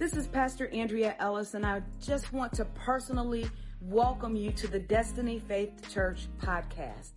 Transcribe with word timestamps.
This 0.00 0.16
is 0.16 0.26
Pastor 0.28 0.66
Andrea 0.68 1.14
Ellis, 1.18 1.52
and 1.52 1.66
I 1.66 1.82
just 2.00 2.32
want 2.32 2.54
to 2.54 2.64
personally 2.64 3.50
welcome 3.82 4.34
you 4.34 4.50
to 4.52 4.66
the 4.66 4.78
Destiny 4.78 5.40
Faith 5.40 5.92
Church 5.92 6.26
podcast. 6.40 7.10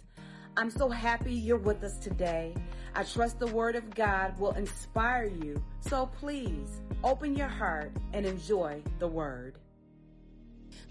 I'm 0.58 0.70
so 0.70 0.90
happy 0.90 1.34
you're 1.34 1.56
with 1.56 1.82
us 1.86 1.98
today. 1.98 2.54
I 2.94 3.04
trust 3.04 3.40
the 3.40 3.48
Word 3.48 3.78
of 3.78 3.96
God 3.96 4.38
will 4.38 4.52
inspire 4.52 5.32
you, 5.42 5.64
so 5.80 6.08
please 6.08 6.82
open 7.06 7.38
your 7.38 7.48
heart 7.48 7.94
and 8.12 8.26
enjoy 8.26 8.84
the 9.00 9.08
Word. 9.08 9.60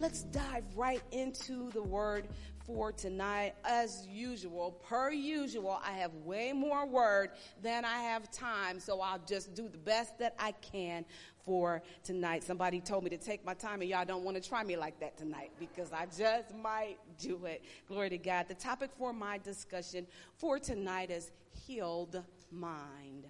Let's 0.01 0.23
dive 0.23 0.65
right 0.75 1.03
into 1.11 1.71
the 1.73 1.83
word 1.83 2.29
for 2.67 2.93
tonight. 2.93 3.55
As 3.65 4.07
usual, 4.11 4.73
per 4.89 5.11
usual, 5.11 5.81
I 5.85 5.93
have 5.93 6.15
way 6.15 6.53
more 6.53 6.87
word 6.87 7.31
than 7.63 7.85
I 7.85 7.99
have 8.03 8.31
time, 8.31 8.81
so 8.81 9.01
I'll 9.01 9.21
just 9.27 9.55
do 9.55 9.69
the 9.69 9.79
best 9.79 10.19
that 10.19 10.35
I 10.39 10.53
can 10.53 11.05
for 11.45 11.83
tonight. 12.05 12.45
Somebody 12.45 12.81
told 12.81 13.05
me 13.05 13.11
to 13.11 13.19
take 13.19 13.45
my 13.45 13.55
time, 13.55 13.81
and 13.81 13.91
y'all 13.91 14.05
don't 14.05 14.25
want 14.25 14.41
to 14.41 14.49
try 14.49 14.63
me 14.63 14.77
like 14.77 14.99
that 15.01 15.17
tonight 15.17 15.51
because 15.59 15.93
I 15.93 16.07
just 16.07 16.55
might 16.55 16.99
do 17.19 17.45
it. 17.47 17.65
Glory 17.89 18.11
to 18.11 18.19
God. 18.19 18.47
The 18.49 18.55
topic 18.55 18.91
for 18.97 19.13
my 19.13 19.39
discussion 19.39 20.07
for 20.37 20.59
tonight 20.59 21.11
is 21.11 21.31
healed 21.67 22.23
mind. 22.51 23.27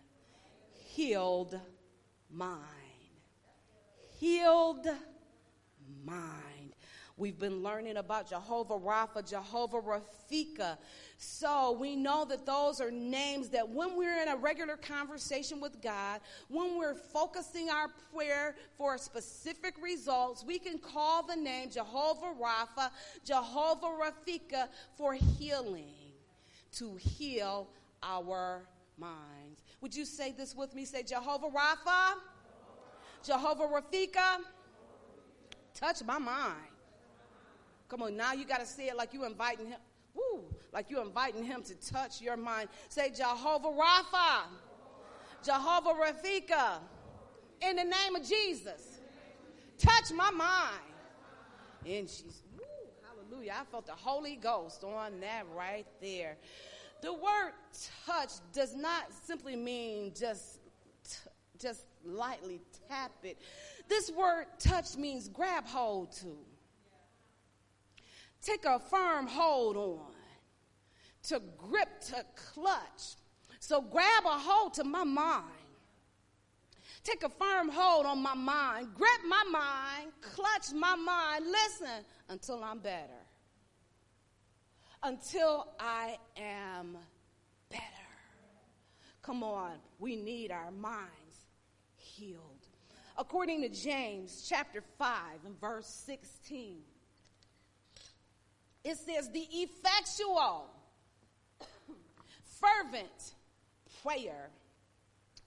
Healed 0.73 1.59
mind. 2.30 2.59
Healed 4.19 4.87
mind. 6.05 6.52
We've 7.16 7.39
been 7.39 7.62
learning 7.62 7.98
about 7.98 8.29
Jehovah 8.29 8.79
Rapha, 8.79 9.29
Jehovah 9.29 9.80
Rafika. 9.80 10.79
So 11.19 11.77
we 11.79 11.95
know 11.95 12.25
that 12.25 12.47
those 12.47 12.80
are 12.80 12.91
names 12.91 13.51
that 13.51 13.69
when 13.69 13.97
we're 13.97 14.23
in 14.23 14.29
a 14.29 14.37
regular 14.37 14.77
conversation 14.77 15.61
with 15.61 15.80
God, 15.83 16.20
when 16.48 16.79
we're 16.79 16.95
focusing 16.95 17.69
our 17.69 17.89
prayer 18.15 18.56
for 18.79 18.97
specific 18.97 19.75
results, 19.81 20.42
we 20.42 20.59
can 20.59 20.78
call 20.78 21.23
the 21.23 21.36
name 21.36 21.70
Jehovah 21.70 22.33
Rapha, 22.41 22.91
Jehovah 23.25 23.86
Rafika 23.86 24.69
for 24.97 25.14
healing, 25.14 25.95
to 26.73 26.97
heal 26.97 27.69
our 28.03 28.62
minds. 28.98 29.62
Would 29.83 29.95
you 29.95 30.06
say 30.06 30.33
this 30.33 30.56
with 30.56 30.75
me? 30.75 30.86
Say 30.86 31.03
Jehovah 31.03 31.48
Rapha, 31.48 32.14
Jehovah 33.23 33.64
Rafika, 33.64 34.39
touch 35.75 36.03
my 36.05 36.19
mind. 36.19 36.72
Come 37.93 38.05
on, 38.05 38.17
now 38.17 38.33
you 38.33 38.47
got 38.47 38.61
to 38.61 38.65
say 38.65 38.89
it 38.89 38.97
like 38.97 39.12
you 39.12 39.27
inviting 39.27 39.67
him. 39.67 39.79
Woo, 40.15 40.45
like 40.73 40.89
you 40.89 41.03
inviting 41.03 41.45
him 41.45 41.62
to 41.65 41.75
touch 41.75 42.23
your 42.23 42.39
mind. 42.39 42.71
Say 42.89 43.11
Jehovah 43.11 43.69
Rapha, 43.69 44.45
Jehovah 45.45 45.91
Rafika, 45.91 46.79
in 47.61 47.77
the 47.77 47.85
name 47.85 48.17
of 48.17 48.27
Jesus. 48.27 48.98
Touch 49.77 50.11
my 50.15 50.31
mind. 50.31 50.81
And 51.85 52.09
she's, 52.09 52.41
woo, 52.57 52.65
hallelujah. 53.07 53.57
I 53.61 53.65
felt 53.65 53.85
the 53.85 53.93
Holy 53.93 54.37
Ghost 54.37 54.85
on 54.85 55.20
that 55.20 55.45
right 55.55 55.87
there. 56.01 56.39
The 57.03 57.13
word 57.13 57.53
touch 58.07 58.31
does 58.55 58.75
not 58.75 59.13
simply 59.27 59.55
mean 59.55 60.15
just, 60.19 60.61
just 61.61 61.83
lightly 62.07 62.63
tap 62.89 63.13
it. 63.23 63.39
This 63.87 64.11
word 64.11 64.47
touch 64.59 64.97
means 64.97 65.29
grab 65.29 65.67
hold 65.67 66.13
to 66.13 66.39
take 68.43 68.65
a 68.65 68.79
firm 68.79 69.27
hold 69.27 69.77
on, 69.77 70.12
to 71.25 71.41
grip, 71.57 72.01
to 72.09 72.25
clutch. 72.35 73.17
So 73.61 73.81
grab 73.81 74.25
a 74.25 74.39
hold 74.39 74.75
to 74.75 74.85
my 74.85 75.05
mind. 75.05 75.47
Take 77.05 77.23
a 77.25 77.29
firm 77.29 77.69
hold 77.69 78.07
on 78.07 78.23
my 78.23 78.35
mind, 78.35 78.89
grip 78.95 79.20
my 79.29 79.43
mind, 79.51 80.13
clutch 80.20 80.73
my 80.73 80.95
mind, 80.95 81.45
listen 81.47 82.05
until 82.29 82.63
I'm 82.63 82.79
better. 82.79 83.27
Until 85.02 85.67
I 85.81 86.17
am 86.36 86.97
better. 87.69 87.83
Come 89.23 89.42
on, 89.42 89.73
we 89.98 90.14
need 90.14 90.52
our 90.52 90.70
minds 90.70 91.47
healed. 91.97 92.67
According 93.19 93.63
to 93.63 93.69
James 93.69 94.47
chapter 94.48 94.83
5 94.98 95.17
and 95.45 95.61
verse 95.61 95.86
16, 96.07 96.79
it 98.85 98.97
says, 98.97 99.31
the 99.31 99.47
effectual, 99.51 100.67
fervent 102.61 103.35
prayer 104.03 104.51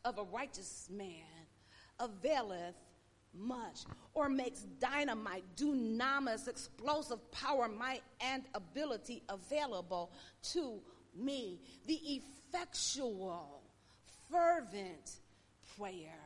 of 0.04 0.18
a 0.18 0.24
righteous 0.24 0.88
man 0.92 1.24
availeth 2.00 2.76
much 3.34 3.82
or 4.14 4.30
makes 4.30 4.62
dynamite, 4.80 5.44
dunamis, 5.58 6.48
explosive 6.48 7.20
power, 7.32 7.68
might, 7.68 8.02
and 8.22 8.44
ability 8.54 9.24
available 9.30 10.12
to 10.42 10.80
me. 11.16 11.60
The 11.88 12.22
effectual, 12.54 13.62
fervent 14.32 15.20
prayer 15.78 16.25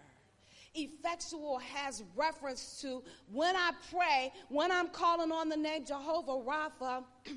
effectual 0.74 1.60
has 1.60 2.04
reference 2.16 2.80
to 2.82 3.04
when 3.32 3.56
I 3.56 3.72
pray, 3.92 4.32
when 4.50 4.72
I'm 4.72 4.90
calling 4.90 5.32
on 5.32 5.50
the 5.50 5.58
name 5.58 5.86
Jehovah 5.86 6.44
Rapha, 6.44 7.04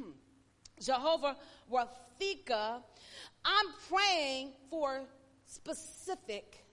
Jehovah 0.80 1.36
Rafika, 1.70 2.82
I'm 3.44 3.66
praying 3.88 4.52
for 4.70 5.02
specific 5.46 6.64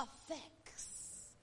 effects. 0.00 1.34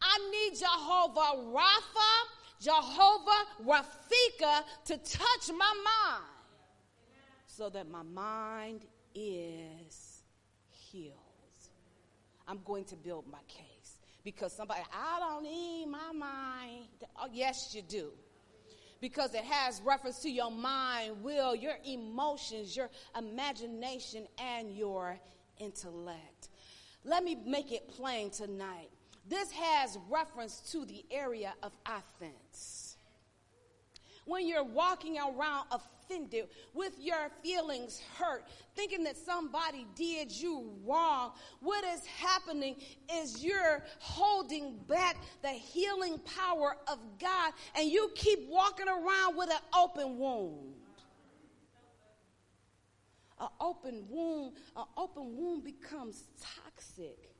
I 0.00 0.18
need 0.30 0.58
Jehovah 0.58 1.42
Rapha, 1.52 2.60
Jehovah 2.60 3.44
Rafika 3.64 4.64
to 4.86 4.96
touch 4.96 5.50
my 5.56 5.74
mind 5.84 6.24
so 7.46 7.68
that 7.70 7.90
my 7.90 8.02
mind 8.02 8.84
is 9.14 10.22
healed. 10.68 11.14
I'm 12.46 12.60
going 12.64 12.84
to 12.86 12.96
build 12.96 13.26
my 13.30 13.40
case 13.48 13.77
because 14.32 14.52
somebody, 14.52 14.82
I 14.92 15.20
don't 15.20 15.42
need 15.42 15.86
my 15.86 16.12
mind. 16.12 16.84
Oh, 17.16 17.28
yes, 17.32 17.74
you 17.74 17.80
do. 17.80 18.10
Because 19.00 19.32
it 19.32 19.42
has 19.42 19.80
reference 19.80 20.18
to 20.18 20.28
your 20.28 20.50
mind, 20.50 21.22
will, 21.22 21.54
your 21.54 21.76
emotions, 21.86 22.76
your 22.76 22.90
imagination, 23.16 24.26
and 24.38 24.76
your 24.76 25.18
intellect. 25.58 26.50
Let 27.06 27.24
me 27.24 27.38
make 27.46 27.72
it 27.72 27.88
plain 27.88 28.28
tonight. 28.28 28.90
This 29.30 29.50
has 29.52 29.96
reference 30.10 30.60
to 30.72 30.84
the 30.84 31.06
area 31.10 31.54
of 31.62 31.72
offense. 31.86 32.98
When 34.26 34.46
you're 34.46 34.62
walking 34.62 35.16
around 35.16 35.68
offended, 36.08 36.48
with 36.74 36.92
your 36.98 37.30
feelings 37.42 38.00
hurt, 38.18 38.44
thinking 38.74 39.04
that 39.04 39.16
somebody 39.16 39.86
did 39.94 40.32
you 40.32 40.70
wrong. 40.86 41.32
What 41.60 41.84
is 41.84 42.04
happening 42.06 42.76
is 43.12 43.42
you're 43.42 43.82
holding 43.98 44.78
back 44.88 45.16
the 45.42 45.48
healing 45.48 46.18
power 46.18 46.76
of 46.86 46.98
God 47.20 47.52
and 47.76 47.88
you 47.88 48.10
keep 48.14 48.48
walking 48.48 48.88
around 48.88 49.36
with 49.36 49.50
an 49.50 49.60
open 49.76 50.18
wound. 50.18 50.74
An 53.40 53.48
open 53.60 54.04
wound, 54.08 54.54
an 54.76 54.84
open 54.96 55.36
wound 55.36 55.62
becomes 55.64 56.24
toxic. 56.64 57.30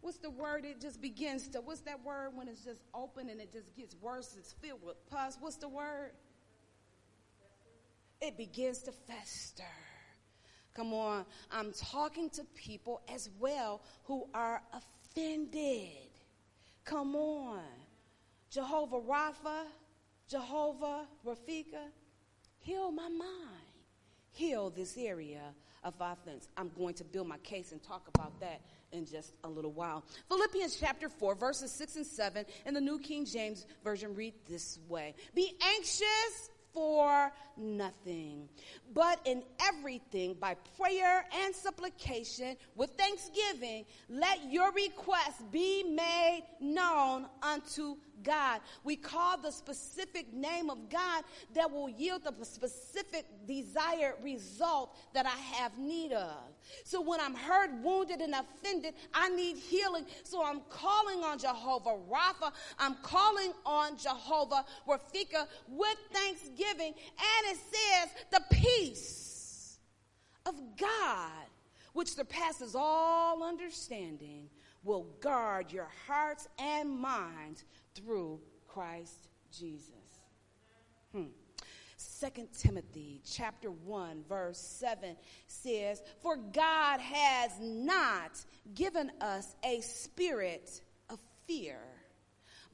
What's 0.00 0.18
the 0.18 0.30
word? 0.30 0.64
It 0.64 0.80
just 0.80 1.00
begins 1.00 1.48
to, 1.48 1.60
what's 1.60 1.80
that 1.82 2.04
word 2.04 2.30
when 2.34 2.48
it's 2.48 2.64
just 2.64 2.80
open 2.94 3.28
and 3.28 3.40
it 3.40 3.52
just 3.52 3.74
gets 3.76 3.94
worse? 4.00 4.36
It's 4.38 4.52
filled 4.52 4.84
with 4.84 4.96
pus. 5.08 5.36
What's 5.40 5.56
the 5.56 5.68
word? 5.68 6.12
It 8.20 8.36
begins 8.36 8.82
to 8.84 8.92
fester. 8.92 9.64
Come 10.74 10.92
on, 10.92 11.24
I'm 11.50 11.72
talking 11.72 12.28
to 12.30 12.44
people 12.54 13.00
as 13.12 13.30
well 13.38 13.80
who 14.04 14.28
are 14.34 14.62
offended. 14.72 16.10
Come 16.84 17.16
on. 17.16 17.62
Jehovah 18.50 19.00
Rapha, 19.00 19.64
Jehovah 20.28 21.06
Rafika, 21.26 21.88
heal 22.58 22.90
my 22.90 23.08
mind. 23.08 23.66
Heal 24.32 24.70
this 24.70 24.96
area 24.98 25.54
of 25.82 25.94
offense. 26.00 26.48
I'm 26.56 26.70
going 26.76 26.94
to 26.94 27.04
build 27.04 27.26
my 27.26 27.38
case 27.38 27.72
and 27.72 27.82
talk 27.82 28.08
about 28.14 28.38
that 28.40 28.60
in 28.92 29.06
just 29.06 29.32
a 29.44 29.48
little 29.48 29.72
while. 29.72 30.04
Philippians 30.28 30.76
chapter 30.78 31.08
4, 31.08 31.34
verses 31.34 31.72
6 31.72 31.96
and 31.96 32.06
7 32.06 32.44
in 32.66 32.74
the 32.74 32.80
New 32.80 32.98
King 32.98 33.24
James 33.24 33.66
Version 33.82 34.14
read 34.14 34.34
this 34.48 34.78
way 34.88 35.14
Be 35.34 35.52
anxious 35.74 36.50
for 36.72 37.32
nothing, 37.58 38.48
but 38.94 39.20
in 39.24 39.42
everything 39.60 40.34
by 40.34 40.54
prayer 40.78 41.24
and 41.44 41.54
supplication 41.54 42.56
with 42.74 42.90
thanksgiving, 42.90 43.84
let 44.08 44.50
your 44.50 44.72
requests 44.72 45.42
be 45.50 45.82
made 45.82 46.44
known 46.60 47.26
unto 47.42 47.96
God. 48.22 48.60
We 48.84 48.96
call 48.96 49.38
the 49.38 49.50
specific 49.50 50.32
name 50.32 50.70
of 50.70 50.88
God 50.88 51.24
that 51.54 51.70
will 51.70 51.88
yield 51.88 52.22
the 52.24 52.44
specific 52.44 53.26
desired 53.46 54.14
result 54.22 54.96
that 55.14 55.26
I 55.26 55.36
have 55.56 55.78
need 55.78 56.12
of. 56.12 56.36
So 56.84 57.00
when 57.00 57.20
I'm 57.20 57.34
hurt, 57.34 57.70
wounded, 57.82 58.20
and 58.20 58.34
offended, 58.34 58.94
I 59.14 59.28
need 59.28 59.56
healing. 59.56 60.06
So 60.24 60.44
I'm 60.44 60.60
calling 60.68 61.22
on 61.22 61.38
Jehovah 61.38 61.96
Rapha. 62.10 62.52
I'm 62.78 62.96
calling 63.02 63.52
on 63.64 63.96
Jehovah 63.96 64.64
Rafika 64.88 65.46
with 65.68 65.96
thanksgiving. 66.12 66.94
And 66.94 67.45
it 67.46 67.58
says, 67.72 68.08
the 68.30 68.42
peace 68.50 69.78
of 70.46 70.54
God, 70.78 71.46
which 71.92 72.14
surpasses 72.14 72.74
all 72.74 73.42
understanding, 73.42 74.48
will 74.84 75.06
guard 75.20 75.72
your 75.72 75.88
hearts 76.06 76.48
and 76.58 76.90
minds 76.98 77.64
through 77.94 78.40
Christ 78.68 79.28
Jesus. 79.50 79.90
Hmm. 81.12 81.24
2 82.20 82.48
Timothy 82.58 83.20
chapter 83.24 83.70
1 83.70 84.24
verse 84.28 84.58
7 84.58 85.16
says, 85.46 86.02
"For 86.22 86.36
God 86.36 87.00
has 87.00 87.58
not 87.58 88.44
given 88.74 89.10
us 89.20 89.54
a 89.64 89.80
spirit 89.80 90.82
of 91.08 91.18
fear, 91.46 91.80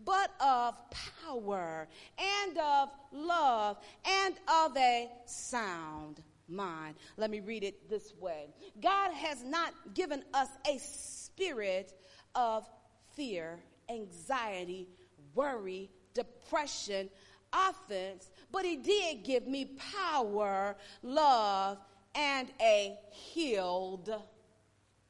but 0.05 0.31
of 0.41 0.77
power 1.25 1.89
and 2.19 2.59
of 2.59 2.91
love 3.13 3.79
and 4.05 4.35
of 4.49 4.77
a 4.77 5.11
sound 5.27 6.23
mind." 6.49 6.97
Let 7.17 7.31
me 7.31 7.41
read 7.41 7.65
it 7.65 7.89
this 7.89 8.15
way. 8.17 8.53
God 8.81 9.13
has 9.13 9.43
not 9.43 9.95
given 9.95 10.25
us 10.35 10.49
a 10.69 10.79
spirit 10.79 11.93
of 12.35 12.69
fear, 13.15 13.63
anxiety, 13.89 14.89
worry, 15.35 15.91
depression, 16.15 17.11
offense, 17.53 18.31
but 18.51 18.65
he 18.65 18.77
did 18.77 19.25
give 19.25 19.47
me 19.47 19.77
power, 19.93 20.77
love, 21.03 21.79
and 22.15 22.53
a 22.61 22.99
healed 23.11 24.11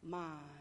mind. 0.03 0.52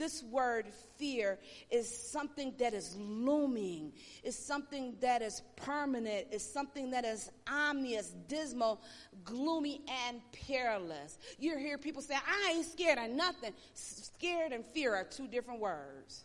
This 0.00 0.22
word 0.22 0.64
fear 0.96 1.38
is 1.70 1.86
something 1.86 2.54
that 2.58 2.72
is 2.72 2.96
looming, 2.98 3.92
is 4.24 4.34
something 4.34 4.96
that 5.02 5.20
is 5.20 5.42
permanent, 5.56 6.28
is 6.30 6.42
something 6.42 6.90
that 6.92 7.04
is 7.04 7.30
ominous, 7.46 8.14
dismal, 8.26 8.80
gloomy, 9.24 9.82
and 10.06 10.22
perilous. 10.32 11.18
You 11.38 11.58
hear 11.58 11.76
people 11.76 12.00
say, 12.00 12.14
I 12.14 12.54
ain't 12.54 12.64
scared 12.64 12.96
of 12.96 13.10
nothing. 13.10 13.52
Scared 13.74 14.52
and 14.52 14.64
fear 14.64 14.94
are 14.94 15.04
two 15.04 15.28
different 15.28 15.60
words. 15.60 16.24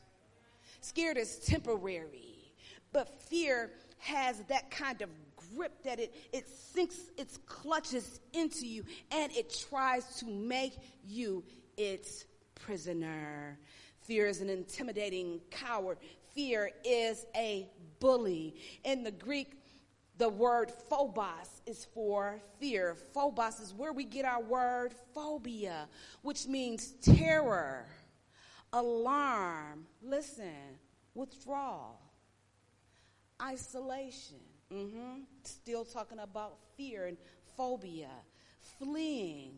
Scared 0.80 1.18
is 1.18 1.40
temporary, 1.40 2.54
but 2.94 3.22
fear 3.24 3.72
has 3.98 4.40
that 4.48 4.72
kind 4.72 5.02
of 5.02 5.10
grip 5.54 5.84
that 5.84 6.00
it, 6.00 6.16
it 6.32 6.48
sinks 6.48 6.96
its 7.18 7.40
clutches 7.46 8.22
into 8.32 8.66
you 8.66 8.86
and 9.12 9.34
it 9.34 9.54
tries 9.70 10.16
to 10.20 10.28
make 10.28 10.78
you 11.06 11.44
its 11.76 12.24
prisoner. 12.56 13.60
Fear 14.02 14.28
is 14.28 14.42
an 14.42 14.50
intimidating 14.50 15.42
coward. 15.52 15.98
Fear 16.34 16.72
is 16.84 17.26
a 17.36 17.70
bully. 18.00 18.56
In 18.84 19.04
the 19.04 19.12
Greek, 19.12 19.54
the 20.18 20.30
word 20.30 20.72
phobos 20.90 21.62
is 21.66 21.86
for 21.94 22.42
fear. 22.60 22.96
Phobos 23.14 23.60
is 23.60 23.74
where 23.74 23.94
we 23.94 24.04
get 24.04 24.26
our 24.26 24.42
word 24.42 24.94
phobia, 25.14 25.88
which 26.22 26.48
means 26.48 26.94
terror, 27.02 27.86
alarm, 28.72 29.86
listen, 30.02 30.80
withdrawal 31.14 32.00
isolation. 33.42 34.38
Mm-hmm. 34.72 35.22
Still 35.44 35.86
talking 35.86 36.20
about 36.20 36.58
fear 36.78 37.08
and 37.08 37.18
phobia, 37.56 38.10
fleeing 38.80 39.54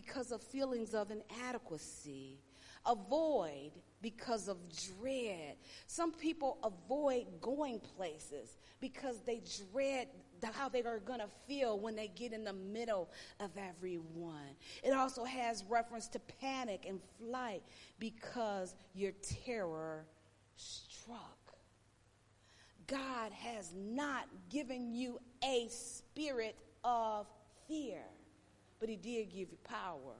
because 0.00 0.30
of 0.30 0.40
feelings 0.40 0.94
of 0.94 1.10
inadequacy, 1.10 2.38
avoid 2.86 3.72
because 4.00 4.46
of 4.46 4.56
dread. 4.96 5.56
Some 5.88 6.12
people 6.12 6.58
avoid 6.62 7.26
going 7.40 7.80
places 7.80 8.58
because 8.80 9.20
they 9.26 9.42
dread 9.72 10.06
how 10.52 10.68
they 10.68 10.82
are 10.82 11.00
going 11.00 11.18
to 11.18 11.26
feel 11.48 11.80
when 11.80 11.96
they 11.96 12.06
get 12.06 12.32
in 12.32 12.44
the 12.44 12.52
middle 12.52 13.10
of 13.40 13.50
everyone. 13.58 14.54
It 14.84 14.92
also 14.92 15.24
has 15.24 15.64
reference 15.68 16.06
to 16.08 16.20
panic 16.40 16.84
and 16.88 17.00
flight 17.18 17.64
because 17.98 18.76
your 18.94 19.10
terror 19.44 20.06
struck. 20.54 21.38
God 22.86 23.32
has 23.32 23.74
not 23.76 24.28
given 24.48 24.94
you 24.94 25.18
a 25.44 25.66
spirit 25.70 26.54
of 26.84 27.26
fear, 27.66 28.04
but 28.80 28.88
He 28.88 28.96
did 28.96 29.30
give 29.30 29.50
you 29.50 29.58
power, 29.64 30.16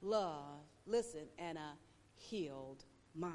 love, 0.00 0.64
listen, 0.86 1.26
and 1.38 1.58
a 1.58 1.72
healed 2.14 2.84
mind. 3.14 3.34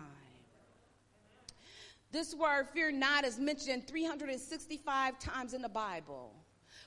This 2.12 2.34
word, 2.34 2.68
fear 2.74 2.92
not, 2.92 3.26
is 3.26 3.40
mentioned 3.40 3.88
365 3.88 5.20
times 5.20 5.54
in 5.54 5.62
the 5.62 5.70
Bible, 5.70 6.34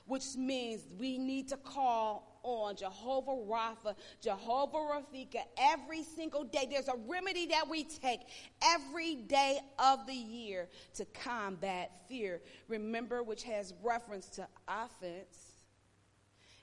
which 0.07 0.35
means 0.35 0.81
we 0.97 1.17
need 1.19 1.47
to 1.49 1.57
call 1.57 2.39
on 2.41 2.75
Jehovah 2.75 3.31
Rapha, 3.31 3.95
Jehovah 4.21 4.77
Rafika 4.77 5.41
every 5.57 6.03
single 6.03 6.45
day. 6.45 6.67
There's 6.69 6.87
a 6.87 6.97
remedy 7.07 7.45
that 7.47 7.67
we 7.69 7.83
take 7.83 8.21
every 8.63 9.15
day 9.15 9.59
of 9.77 10.07
the 10.07 10.15
year 10.15 10.67
to 10.95 11.05
combat 11.05 11.91
fear. 12.07 12.41
Remember, 12.67 13.21
which 13.21 13.43
has 13.43 13.73
reference 13.83 14.29
to 14.29 14.47
offense, 14.67 15.48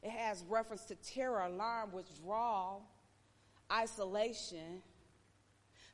it 0.03 0.11
has 0.11 0.45
reference 0.49 0.85
to 0.87 0.95
terror, 0.97 1.41
alarm, 1.41 1.93
withdrawal, 1.93 2.83
isolation. 3.73 4.83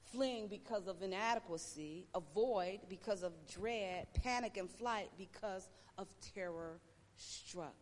Fleeing 0.05 0.47
because 0.47 0.89
of 0.89 1.01
inadequacy, 1.03 2.07
avoid 2.15 2.81
because 2.91 3.23
of 3.23 3.33
dread, 3.51 4.07
panic 4.23 4.59
and 4.59 4.69
flight 4.69 5.09
because 5.17 5.71
of 5.97 6.07
terror 6.35 6.81
struck. 7.17 7.75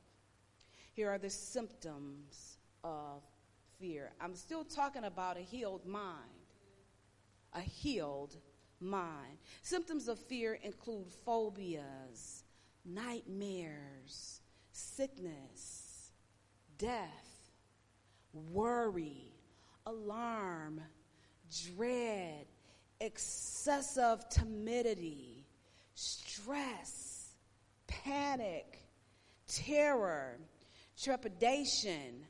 Here 0.93 1.11
are 1.11 1.19
the 1.19 1.31
symptoms 1.31 2.58
of 2.84 3.22
fear. 3.81 4.12
I'm 4.20 4.37
still 4.37 4.64
talking 4.64 5.05
about 5.05 5.37
a 5.37 5.40
healed 5.40 5.87
mind. 5.87 6.14
A 7.55 7.61
healed 7.61 8.37
mind. 8.81 9.38
Symptoms 9.62 10.08
of 10.08 10.19
fear 10.19 10.58
include 10.62 11.06
phobias, 11.25 12.44
nightmares, 12.84 14.40
sickness, 14.72 15.80
death, 16.81 17.53
worry, 18.53 19.35
alarm, 19.87 20.81
dread, 21.77 22.47
excessive 23.00 24.27
timidity, 24.31 25.44
stress, 25.94 27.34
panic, 27.87 28.82
terror, 29.46 30.39
trepidation, 31.01 32.25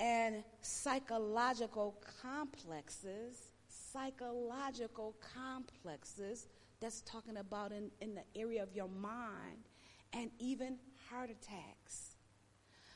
and 0.00 0.42
psychological 0.62 2.02
complexes. 2.22 3.36
Psychological 3.68 5.14
complexes 5.34 6.48
that's 6.80 7.02
talking 7.02 7.36
about 7.36 7.72
in, 7.72 7.90
in 8.00 8.14
the 8.14 8.22
area 8.34 8.62
of 8.62 8.74
your 8.74 8.88
mind, 8.88 9.68
and 10.14 10.30
even 10.38 10.78
heart 11.10 11.28
attacks. 11.28 12.11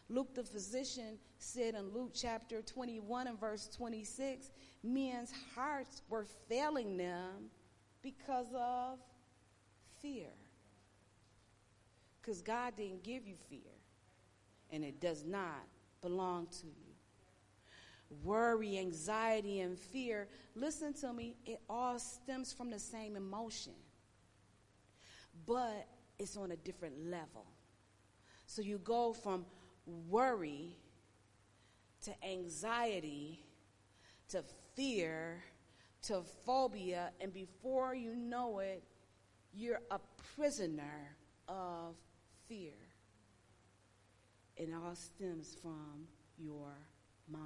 Luke 0.08 0.34
the 0.34 0.44
physician 0.44 1.18
said 1.38 1.74
in 1.74 1.92
Luke 1.92 2.12
chapter 2.14 2.62
21 2.62 3.26
and 3.26 3.40
verse 3.40 3.68
26 3.76 4.50
men's 4.82 5.32
hearts 5.54 6.02
were 6.08 6.26
failing 6.48 6.96
them 6.96 7.50
because 8.02 8.46
of 8.54 8.98
fear. 10.00 10.30
Because 12.20 12.40
God 12.40 12.74
didn't 12.76 13.02
give 13.02 13.26
you 13.26 13.34
fear 13.48 13.60
and 14.70 14.84
it 14.84 15.00
does 15.00 15.24
not 15.24 15.66
belong 16.02 16.46
to 16.60 16.66
you. 16.66 16.72
Worry, 18.22 18.78
anxiety, 18.78 19.60
and 19.60 19.76
fear, 19.76 20.28
listen 20.54 20.94
to 20.94 21.12
me, 21.12 21.36
it 21.44 21.60
all 21.68 21.98
stems 21.98 22.52
from 22.52 22.70
the 22.70 22.78
same 22.78 23.16
emotion, 23.16 23.72
but 25.44 25.88
it's 26.18 26.36
on 26.36 26.52
a 26.52 26.56
different 26.56 27.10
level. 27.10 27.46
So 28.46 28.62
you 28.62 28.78
go 28.78 29.12
from 29.12 29.44
worry 29.86 30.76
to 32.02 32.12
anxiety 32.24 33.40
to 34.28 34.42
fear 34.74 35.42
to 36.06 36.22
phobia, 36.44 37.10
and 37.20 37.32
before 37.32 37.94
you 37.94 38.14
know 38.14 38.60
it, 38.60 38.84
you're 39.52 39.80
a 39.90 39.98
prisoner 40.36 41.16
of 41.48 41.96
fear. 42.48 42.74
It 44.56 44.70
all 44.72 44.94
stems 44.94 45.56
from 45.60 46.06
your 46.38 46.72
mind. 47.28 47.42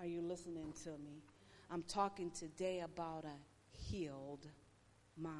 Are 0.00 0.06
you 0.06 0.22
listening 0.22 0.72
to 0.82 0.90
me? 0.90 1.22
I'm 1.70 1.84
talking 1.84 2.30
today 2.30 2.80
about 2.80 3.24
a 3.24 3.78
healed 3.78 4.48
mind. 5.16 5.34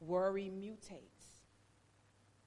Worry 0.00 0.50
mutates 0.50 1.42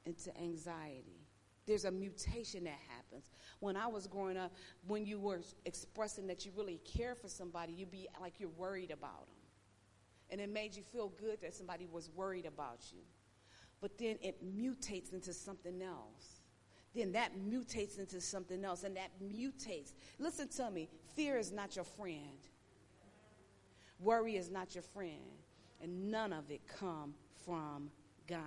into 0.06 0.36
anxiety. 0.38 1.23
There's 1.66 1.86
a 1.86 1.92
mutation 1.92 2.66
that 2.66 2.80
happens. 2.90 3.30
When 3.60 3.78
I 3.78 3.88
was 3.88 4.08
growing 4.08 4.38
up, 4.38 4.52
when 4.86 5.06
you 5.06 5.20
were 5.20 5.42
expressing 5.66 6.28
that 6.28 6.46
you 6.46 6.52
really 6.56 6.80
care 6.84 7.16
for 7.16 7.28
somebody, 7.28 7.74
you'd 7.74 7.92
be 7.92 8.08
like 8.20 8.40
you're 8.40 8.50
worried 8.50 8.92
about 8.92 9.28
them. 9.28 9.36
And 10.30 10.42
it 10.42 10.52
made 10.52 10.76
you 10.76 10.84
feel 10.84 11.10
good 11.10 11.42
that 11.42 11.54
somebody 11.54 11.88
was 11.90 12.10
worried 12.10 12.46
about 12.46 12.80
you. 12.92 13.02
But 13.80 13.98
then 13.98 14.18
it 14.22 14.44
mutates 14.44 15.14
into 15.14 15.34
something 15.34 15.82
else. 15.82 16.42
Then 16.96 17.12
that 17.14 17.32
mutates 17.38 17.98
into 17.98 18.22
something 18.22 18.64
else, 18.64 18.84
and 18.84 18.96
that 18.98 19.10
mutates. 19.22 19.94
Listen 20.20 20.48
to 20.50 20.70
me 20.70 20.90
fear 21.16 21.38
is 21.38 21.52
not 21.52 21.76
your 21.76 21.86
friend, 21.86 22.48
worry 24.00 24.36
is 24.36 24.50
not 24.50 24.76
your 24.76 24.84
friend, 24.84 25.42
and 25.82 26.12
none 26.12 26.34
of 26.34 26.50
it 26.52 26.62
come 26.80 27.14
from 27.46 27.90
God. 28.28 28.40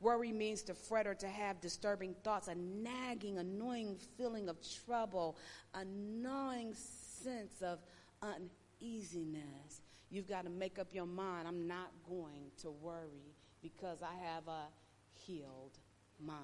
Worry 0.00 0.32
means 0.32 0.62
to 0.62 0.74
fret 0.74 1.06
or 1.06 1.14
to 1.14 1.28
have 1.28 1.60
disturbing 1.60 2.14
thoughts, 2.24 2.48
a 2.48 2.54
nagging, 2.54 3.38
annoying 3.38 3.98
feeling 4.16 4.48
of 4.48 4.56
trouble, 4.86 5.36
a 5.74 5.84
gnawing 5.84 6.74
sense 6.74 7.60
of 7.60 7.80
uneasiness. 8.22 9.82
You've 10.10 10.28
got 10.28 10.44
to 10.44 10.50
make 10.50 10.78
up 10.78 10.88
your 10.92 11.06
mind 11.06 11.46
I'm 11.46 11.68
not 11.68 11.92
going 12.08 12.50
to 12.62 12.70
worry 12.70 13.34
because 13.62 13.98
I 14.02 14.14
have 14.32 14.48
a 14.48 14.68
healed 15.12 15.78
mind. 16.18 16.40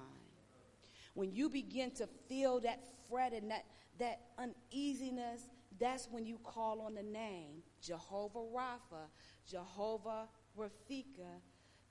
When 1.15 1.31
you 1.31 1.49
begin 1.49 1.89
to 1.95 2.07
feel 2.29 2.59
that 2.59 2.83
fret 3.09 3.33
and 3.33 3.49
that, 3.49 3.65
that 3.97 4.21
uneasiness, 4.37 5.49
that's 5.79 6.07
when 6.11 6.27
you 6.27 6.39
call 6.43 6.81
on 6.81 6.93
the 6.93 7.03
name 7.03 7.63
Jehovah 7.81 8.39
Rapha, 8.55 9.09
Jehovah 9.49 10.27
Rafika, 10.57 11.41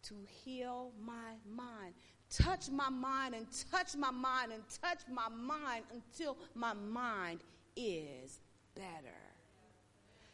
to 0.08 0.14
heal 0.44 0.92
my 1.04 1.34
mind. 1.48 1.94
Touch 2.30 2.68
my 2.70 2.88
mind 2.88 3.34
and 3.34 3.46
touch 3.70 3.96
my 3.96 4.10
mind 4.10 4.52
and 4.52 4.62
touch 4.82 5.00
my 5.10 5.28
mind 5.28 5.84
until 5.92 6.36
my 6.54 6.72
mind 6.72 7.40
is 7.76 8.40
better. 8.74 9.14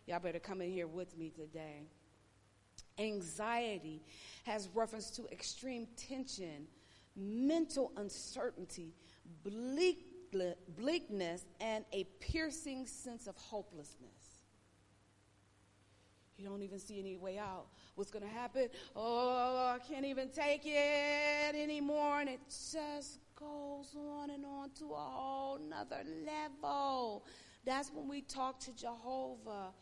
Y'all 0.07 0.21
better 0.21 0.39
come 0.39 0.61
in 0.63 0.71
here 0.71 0.87
with 0.87 1.17
me 1.17 1.31
today. 1.31 1.83
Anxiety 2.99 4.03
has 4.45 4.69
reference 4.75 5.11
to 5.11 5.27
extreme 5.29 5.87
tension, 5.97 6.67
mental 7.17 7.93
uncertainty, 7.97 8.95
bleak, 9.45 10.07
bleakness, 10.77 11.45
and 11.61 11.85
a 11.93 12.05
piercing 12.21 12.87
sense 12.87 13.27
of 13.27 13.37
hopelessness. 13.37 14.22
You 16.43 16.49
don't 16.49 16.63
even 16.63 16.81
see 16.81 16.99
any 16.99 17.17
way 17.17 17.39
out. 17.39 17.67
What's 17.95 18.11
going 18.11 18.25
to 18.25 18.31
happen? 18.31 18.69
Oh, 18.97 19.77
I 19.77 19.79
can't 19.79 20.05
even 20.05 20.29
take 20.29 20.63
it 20.65 21.55
anymore. 21.55 22.19
And 22.19 22.29
it 22.29 22.41
just 22.49 23.21
goes 23.37 23.95
on 23.97 24.31
and 24.31 24.45
on 24.45 24.71
to 24.81 24.87
a 24.87 24.97
whole 24.97 25.61
nother 25.61 26.03
level. 26.27 27.25
That's 27.65 27.93
when 27.93 28.09
we 28.09 28.23
talk 28.23 28.59
to 28.61 28.75
Jehovah 28.75 29.73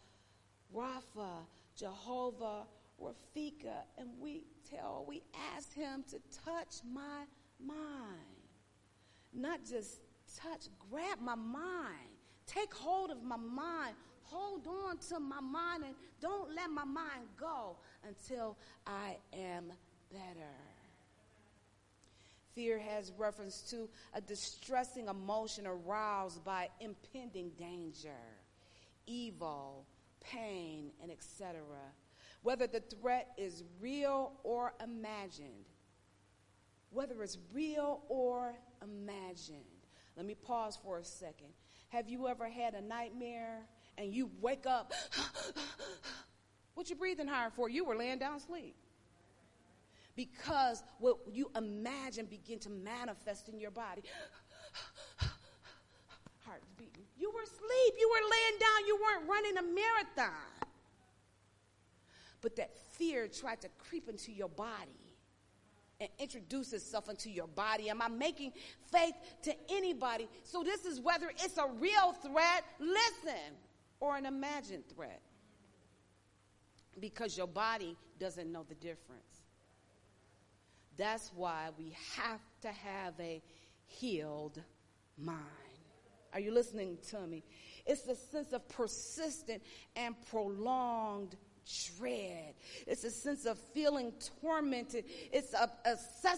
Rapha, 0.75 1.47
Jehovah 1.75 2.67
Rafika, 3.03 3.85
and 3.97 4.11
we 4.21 4.45
tell, 4.69 5.07
we 5.09 5.23
ask 5.57 5.73
him 5.73 6.05
to 6.11 6.19
touch 6.45 6.83
my 6.93 7.25
mind. 7.59 8.21
Not 9.33 9.61
just 9.65 10.03
touch, 10.37 10.67
grab 10.91 11.21
my 11.23 11.37
mind. 11.37 12.11
Take 12.47 12.75
hold 12.75 13.11
of 13.11 13.23
my 13.23 13.37
mind 13.39 13.95
hold 14.25 14.67
on 14.67 14.99
to 15.09 15.21
my 15.21 15.41
mind 15.41 15.85
and 15.85 15.95
don't 16.21 16.55
let 16.55 16.71
my 16.71 16.85
mind 16.85 17.27
go 17.39 17.77
until 18.07 18.57
I 18.87 19.17
am 19.33 19.73
better. 20.13 20.57
Fear 22.55 22.79
has 22.81 23.13
reference 23.17 23.63
to 23.71 23.89
a 24.13 24.21
distressing 24.21 25.09
emotion 25.09 25.67
aroused 25.67 26.45
by 26.45 26.69
impending 26.81 27.51
danger, 27.59 28.19
evil, 29.07 29.87
pain, 30.21 30.91
and 31.03 31.11
etc. 31.11 31.61
Whether 32.43 32.67
the 32.67 32.81
threat 32.81 33.29
is 33.37 33.63
real 33.81 34.33
or 34.43 34.75
imagined. 34.83 35.69
Whether 36.91 37.23
it's 37.23 37.39
real 37.53 38.03
or 38.09 38.55
imagined. 38.83 39.61
Let 40.17 40.27
me 40.27 40.35
pause 40.35 40.77
for 40.83 40.99
a 40.99 41.05
second. 41.05 41.49
Have 41.91 42.09
you 42.09 42.29
ever 42.29 42.49
had 42.49 42.75
a 42.75 42.81
nightmare 42.81 43.61
and 44.01 44.15
you 44.15 44.31
wake 44.41 44.65
up, 44.67 44.93
what 46.75 46.89
you 46.89 46.97
breathing 46.97 47.29
hard 47.29 47.53
for? 47.53 47.69
You 47.69 47.85
were 47.85 47.95
laying 47.95 48.19
down 48.19 48.37
asleep. 48.37 48.75
Because 50.17 50.83
what 50.99 51.19
you 51.31 51.51
imagine 51.55 52.27
begin 52.27 52.59
to 52.61 52.71
manifest 52.71 53.49
in 53.49 53.61
your 53.61 53.71
body. 53.71 54.03
Heart 56.47 56.63
beating. 56.77 57.05
You 57.17 57.31
were 57.31 57.43
asleep. 57.43 57.95
You 57.99 58.09
were 58.09 58.29
laying 58.31 58.59
down. 58.59 58.87
You 58.87 58.99
weren't 59.01 59.29
running 59.29 59.57
a 59.59 59.63
marathon. 59.63 60.35
But 62.41 62.57
that 62.57 62.71
fear 62.93 63.29
tried 63.29 63.61
to 63.61 63.69
creep 63.79 64.09
into 64.09 64.33
your 64.33 64.49
body 64.49 65.11
and 66.01 66.09
introduce 66.19 66.73
itself 66.73 67.09
into 67.11 67.31
your 67.31 67.47
body? 67.47 67.91
Am 67.91 68.01
I 68.01 68.09
making 68.09 68.53
faith 68.91 69.15
to 69.43 69.55
anybody? 69.71 70.29
So, 70.45 70.63
this 70.63 70.87
is 70.87 70.99
whether 70.99 71.29
it's 71.29 71.59
a 71.59 71.67
real 71.79 72.13
threat. 72.23 72.65
Listen, 72.79 73.55
or 74.01 74.17
an 74.17 74.27
imagined 74.27 74.85
threat 74.95 75.21
because 76.99 77.37
your 77.37 77.47
body 77.47 77.97
doesn't 78.19 78.51
know 78.51 78.65
the 78.69 78.75
difference. 78.75 79.43
That's 80.97 81.31
why 81.35 81.69
we 81.79 81.97
have 82.17 82.41
to 82.63 82.69
have 82.69 83.15
a 83.21 83.41
healed 83.87 84.61
mind. 85.17 85.39
Are 86.33 86.41
you 86.41 86.53
listening 86.53 86.99
to 87.11 87.27
me? 87.27 87.43
It's 87.87 88.07
a 88.07 88.15
sense 88.15 88.53
of 88.53 88.69
persistent 88.69 89.63
and 89.97 90.15
prolonged 90.31 91.37
dread. 91.99 92.55
It's 92.87 93.05
a 93.05 93.11
sense 93.11 93.47
of 93.47 93.59
feeling 93.73 94.13
tormented. 94.41 95.05
It's 95.33 95.55
a, 95.55 95.71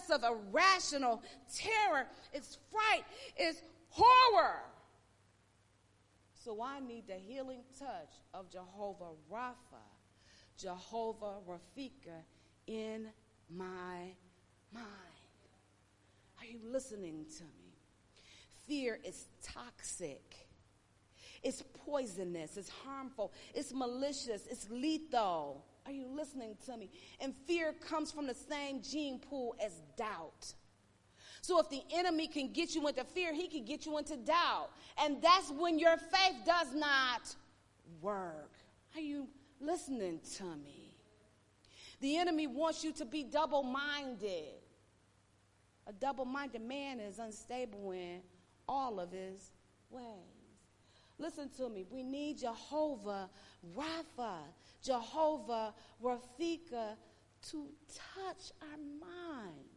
of 0.09 0.23
irrational 0.23 1.21
terror. 1.53 2.07
It's 2.33 2.57
fright. 2.71 3.03
It's 3.37 3.61
horror. 3.89 4.61
So 6.43 6.61
I 6.61 6.81
need 6.81 7.07
the 7.07 7.15
healing 7.15 7.61
touch 7.79 8.11
of 8.33 8.49
Jehovah 8.49 9.11
Rapha, 9.31 9.85
Jehovah 10.57 11.35
Rafika 11.47 12.23
in 12.67 13.07
my 13.49 14.13
mind. 14.73 14.87
Are 16.39 16.45
you 16.45 16.59
listening 16.69 17.25
to 17.37 17.43
me? 17.43 17.77
Fear 18.67 18.99
is 19.05 19.27
toxic. 19.41 20.47
It's 21.43 21.63
poisonous. 21.85 22.57
It's 22.57 22.69
harmful. 22.69 23.31
It's 23.55 23.73
malicious. 23.73 24.45
It's 24.49 24.69
lethal. 24.69 25.63
Are 25.85 25.91
you 25.93 26.07
listening 26.07 26.57
to 26.65 26.75
me? 26.75 26.89
And 27.21 27.33
fear 27.47 27.73
comes 27.73 28.11
from 28.11 28.27
the 28.27 28.33
same 28.33 28.81
gene 28.81 29.19
pool 29.19 29.55
as 29.63 29.71
doubt. 29.97 30.53
So 31.43 31.59
if 31.59 31.69
the 31.69 31.81
enemy 31.93 32.27
can 32.27 32.53
get 32.53 32.73
you 32.73 32.87
into 32.87 33.03
fear, 33.03 33.33
he 33.33 33.49
can 33.49 33.65
get 33.65 33.85
you 33.85 33.97
into 33.97 34.15
doubt. 34.15 34.69
And 35.03 35.21
that's 35.21 35.51
when 35.51 35.77
your 35.77 35.97
faith 35.97 36.37
does 36.45 36.73
not 36.73 37.35
work. 38.01 38.53
Are 38.95 39.01
you 39.01 39.27
listening 39.59 40.21
to 40.37 40.45
me? 40.45 40.95
The 41.99 42.15
enemy 42.15 42.47
wants 42.47 42.81
you 42.81 42.93
to 42.93 43.03
be 43.03 43.25
double 43.25 43.61
minded. 43.61 44.53
A 45.85 45.91
double 45.91 46.23
minded 46.23 46.61
man 46.61 47.01
is 47.01 47.19
unstable 47.19 47.91
in 47.91 48.21
all 48.65 49.01
of 49.01 49.11
his 49.11 49.51
ways. 49.89 49.99
Listen 51.19 51.49
to 51.57 51.67
me. 51.67 51.85
We 51.91 52.03
need 52.03 52.37
Jehovah 52.37 53.29
Rapha, 53.77 54.37
Jehovah 54.81 55.73
Rafika 56.01 56.95
to 57.49 57.67
touch 57.93 58.53
our 58.61 58.77
minds 58.77 59.72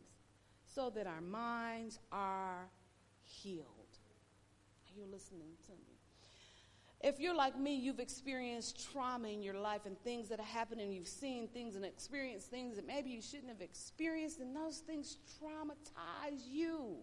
so 0.77 0.91
that 0.91 1.07
our 1.07 1.23
minds 1.23 1.99
are 2.13 2.69
healed. 3.23 3.65
Are 3.65 4.95
you 4.95 5.07
listening 5.11 5.55
to 5.65 5.73
me? 5.73 5.97
If 7.01 7.19
you're 7.19 7.35
like 7.35 7.59
me, 7.59 7.77
you've 7.77 7.99
experienced 7.99 8.93
trauma 8.93 9.29
in 9.29 9.43
your 9.43 9.55
life 9.55 9.87
and 9.87 9.99
things 10.01 10.29
that 10.29 10.39
have 10.39 10.49
happened, 10.49 10.83
and 10.83 10.93
you've 10.93 11.09
seen 11.09 11.49
things 11.49 11.77
and 11.77 11.85
experienced 11.85 12.51
things 12.51 12.77
that 12.77 12.87
maybe 12.87 13.09
you 13.09 13.23
shouldn't 13.23 13.49
have 13.49 13.63
experienced, 13.63 14.41
and 14.41 14.55
those 14.55 14.79
things 14.79 15.17
traumatize 15.41 16.43
you. 16.47 16.97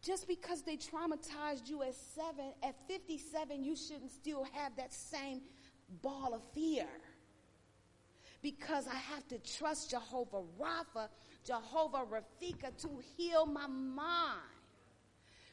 Just 0.00 0.28
because 0.28 0.62
they 0.62 0.76
traumatized 0.76 1.68
you 1.68 1.82
at 1.82 1.96
seven, 1.96 2.52
at 2.62 2.76
57, 2.86 3.64
you 3.64 3.74
shouldn't 3.74 4.12
still 4.12 4.46
have 4.52 4.76
that 4.76 4.92
same 4.92 5.40
ball 6.00 6.32
of 6.32 6.42
fear. 6.54 6.86
Because 8.40 8.86
I 8.86 8.94
have 8.94 9.26
to 9.28 9.38
trust 9.38 9.90
Jehovah 9.90 10.42
Rapha 10.60 11.08
Jehovah 11.44 12.04
Rafika 12.04 12.76
to 12.82 12.88
heal 13.16 13.46
my 13.46 13.66
mind 13.66 14.40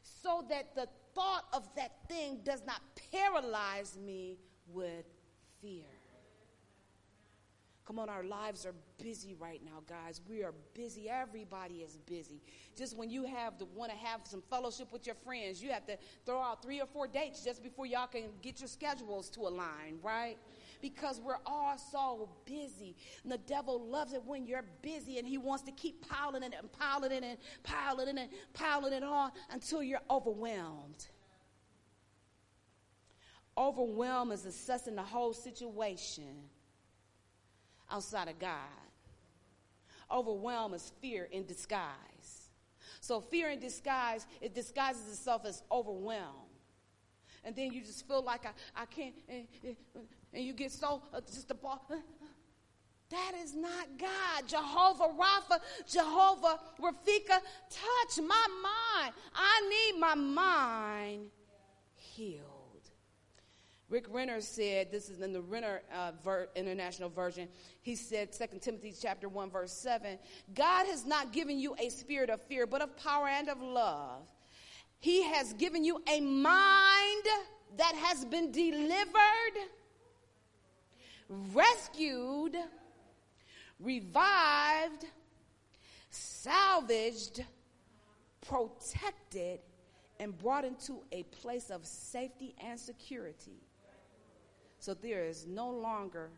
so 0.01 0.43
that 0.49 0.75
the 0.75 0.87
thought 1.13 1.45
of 1.53 1.67
that 1.75 1.91
thing 2.09 2.39
does 2.43 2.63
not 2.65 2.81
paralyze 3.11 3.97
me 3.97 4.37
with 4.67 5.05
fear. 5.61 5.85
Come 7.85 7.99
on, 7.99 8.09
our 8.09 8.23
lives 8.23 8.65
are 8.65 8.73
busy 8.97 9.35
right 9.35 9.61
now, 9.63 9.83
guys. 9.87 10.19
We 10.27 10.43
are 10.43 10.53
busy. 10.73 11.07
Everybody 11.07 11.75
is 11.75 11.97
busy. 11.97 12.41
Just 12.75 12.97
when 12.97 13.11
you 13.11 13.25
have 13.25 13.59
to 13.59 13.65
want 13.65 13.91
to 13.91 13.97
have 13.97 14.21
some 14.23 14.41
fellowship 14.49 14.91
with 14.91 15.05
your 15.05 15.15
friends, 15.23 15.61
you 15.61 15.71
have 15.71 15.85
to 15.85 15.97
throw 16.25 16.41
out 16.41 16.63
three 16.63 16.81
or 16.81 16.87
four 16.87 17.05
dates 17.05 17.43
just 17.43 17.61
before 17.61 17.85
y'all 17.85 18.07
can 18.07 18.23
get 18.41 18.59
your 18.59 18.67
schedules 18.67 19.29
to 19.29 19.41
align, 19.41 19.99
right? 20.01 20.37
Because 20.81 21.19
we're 21.19 21.39
all 21.45 21.77
so 21.77 22.29
busy. 22.45 22.95
And 23.23 23.31
the 23.31 23.37
devil 23.37 23.79
loves 23.79 24.13
it 24.13 24.23
when 24.25 24.45
you're 24.45 24.65
busy 24.81 25.17
and 25.17 25.27
he 25.27 25.37
wants 25.37 25.63
to 25.63 25.71
keep 25.71 26.07
piling 26.07 26.43
it 26.43 26.53
and 26.57 26.71
piling 26.71 27.11
it 27.11 27.23
and 27.23 27.37
piling 27.63 28.07
it 28.07 28.17
and 28.17 28.29
piling 28.53 28.93
it 28.93 29.03
on 29.03 29.31
until 29.51 29.81
you're 29.81 30.01
overwhelmed. 30.09 31.07
Overwhelm 33.57 34.31
is 34.31 34.45
assessing 34.45 34.95
the 34.95 35.03
whole 35.03 35.33
situation 35.33 36.49
outside 37.89 38.27
of 38.27 38.37
God. 38.37 38.51
Overwhelm 40.11 40.73
is 40.73 40.91
fear 41.01 41.27
in 41.31 41.45
disguise. 41.45 42.49
So 42.99 43.21
fear 43.21 43.49
in 43.49 43.59
disguise, 43.59 44.25
it 44.41 44.53
disguises 44.53 45.07
itself 45.07 45.45
as 45.45 45.63
overwhelm. 45.71 46.49
And 47.43 47.55
then 47.55 47.71
you 47.71 47.81
just 47.81 48.07
feel 48.07 48.23
like 48.23 48.45
I, 48.45 48.81
I 48.81 48.85
can't, 48.85 49.13
eh, 49.29 49.43
eh, 49.63 49.73
and, 50.35 50.45
you 50.45 50.53
get 50.53 50.71
so 50.71 51.01
uh, 51.13 51.21
just 51.21 51.49
a 51.51 51.55
ball. 51.55 51.81
That 53.11 53.33
is 53.43 53.53
not 53.53 53.87
God. 53.99 54.47
Jehovah 54.47 55.13
Rapha, 55.15 55.59
Jehovah 55.87 56.59
Rafika, 56.81 57.39
touch 57.69 58.17
my 58.17 58.47
mind. 58.63 59.13
I 59.35 59.69
need 59.69 59.99
my 59.99 60.15
mind 60.15 61.29
healed. 61.93 62.65
Rick 63.89 64.05
Renner 64.09 64.41
said, 64.41 64.91
this 64.91 65.09
is 65.09 65.21
in 65.21 65.31
the 65.31 65.41
Renner 65.41 65.81
uh, 65.93 66.11
ver- 66.23 66.49
International 66.55 67.07
Version, 67.07 67.47
he 67.81 67.95
said, 67.95 68.31
2 68.33 68.57
Timothy 68.59 68.93
chapter 68.99 69.29
1, 69.29 69.51
verse 69.51 69.71
7, 69.71 70.17
God 70.55 70.87
has 70.87 71.05
not 71.05 71.31
given 71.31 71.59
you 71.59 71.75
a 71.77 71.89
spirit 71.89 72.31
of 72.31 72.41
fear, 72.41 72.65
but 72.65 72.81
of 72.81 72.97
power 72.97 73.27
and 73.27 73.47
of 73.47 73.61
love. 73.61 74.23
He 74.99 75.21
has 75.23 75.53
given 75.53 75.83
you 75.83 76.01
a 76.07 76.19
mind 76.19 77.25
that 77.77 77.93
has 77.95 78.25
been 78.25 78.51
delivered, 78.51 79.69
rescued, 81.29 82.55
revived, 83.79 85.05
salvaged, 86.09 87.43
protected, 88.47 89.59
and 90.19 90.37
brought 90.37 90.63
into 90.65 91.01
a 91.11 91.23
place 91.23 91.69
of 91.69 91.85
safety 91.85 92.55
and 92.63 92.79
security. 92.79 93.59
So 94.79 94.93
there 94.93 95.25
is 95.25 95.47
no 95.47 95.69
longer, 95.69 96.29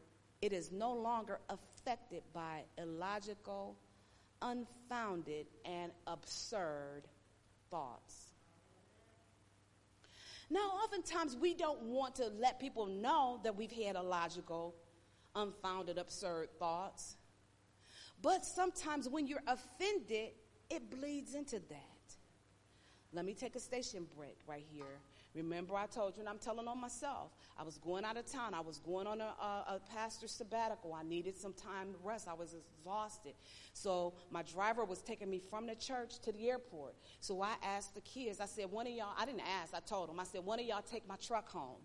it 0.42 0.54
is 0.54 0.72
no 0.72 0.94
longer 0.94 1.40
affected 1.50 2.24
by 2.34 2.64
illogical, 2.78 3.76
unfounded, 4.42 5.48
and 5.66 5.92
absurd 6.08 7.04
thoughts. 7.70 8.27
Now, 10.50 10.72
oftentimes 10.84 11.36
we 11.36 11.54
don't 11.54 11.82
want 11.84 12.16
to 12.16 12.28
let 12.28 12.60
people 12.60 12.86
know 12.86 13.40
that 13.44 13.56
we've 13.56 13.72
had 13.72 13.96
illogical, 13.96 14.76
unfounded, 15.36 15.98
absurd 15.98 16.50
thoughts. 16.58 17.18
But 18.22 18.46
sometimes 18.46 19.10
when 19.10 19.28
you're 19.28 19.44
offended, 19.48 20.32
it 20.70 20.90
bleeds 20.90 21.36
into 21.36 21.60
that. 21.70 22.16
Let 23.14 23.26
me 23.26 23.34
take 23.34 23.56
a 23.56 23.60
station 23.60 24.06
break 24.16 24.38
right 24.48 24.66
here 24.72 25.00
Remember, 25.38 25.76
I 25.76 25.86
told 25.86 26.16
you, 26.16 26.22
and 26.22 26.30
I'm 26.30 26.40
telling 26.40 26.68
on 26.68 26.82
myself, 26.82 27.32
I 27.60 27.64
was 27.64 27.78
going 27.78 28.04
out 28.04 28.18
of 28.18 28.26
town. 28.26 28.56
I 28.56 28.60
was 28.60 28.80
going 28.80 29.06
on 29.06 29.22
a, 29.22 29.36
a, 29.40 29.76
a 29.76 29.82
pastor's 29.94 30.32
sabbatical. 30.32 30.94
I 30.94 31.04
needed 31.04 31.38
some 31.38 31.54
time 31.54 31.94
to 31.94 32.00
rest. 32.04 32.28
I 32.28 32.34
was 32.34 32.56
exhausted. 32.56 33.34
So 33.74 34.16
my 34.32 34.42
driver 34.42 34.84
was 34.84 35.02
taking 35.02 35.30
me 35.30 35.40
from 35.40 35.68
the 35.68 35.76
church 35.76 36.20
to 36.24 36.32
the 36.32 36.50
airport. 36.50 36.96
So 37.20 37.44
I 37.44 37.54
asked 37.64 37.94
the 37.94 38.02
kids, 38.02 38.40
I 38.40 38.48
said, 38.48 38.72
one 38.72 38.88
of 38.88 38.94
y'all, 38.94 39.14
I 39.16 39.26
didn't 39.26 39.44
ask, 39.62 39.76
I 39.76 39.80
told 39.80 40.10
them, 40.10 40.20
I 40.20 40.24
said, 40.24 40.44
one 40.44 40.60
of 40.60 40.66
y'all 40.66 40.82
take 40.82 41.08
my 41.08 41.18
truck 41.18 41.48
home. 41.48 41.82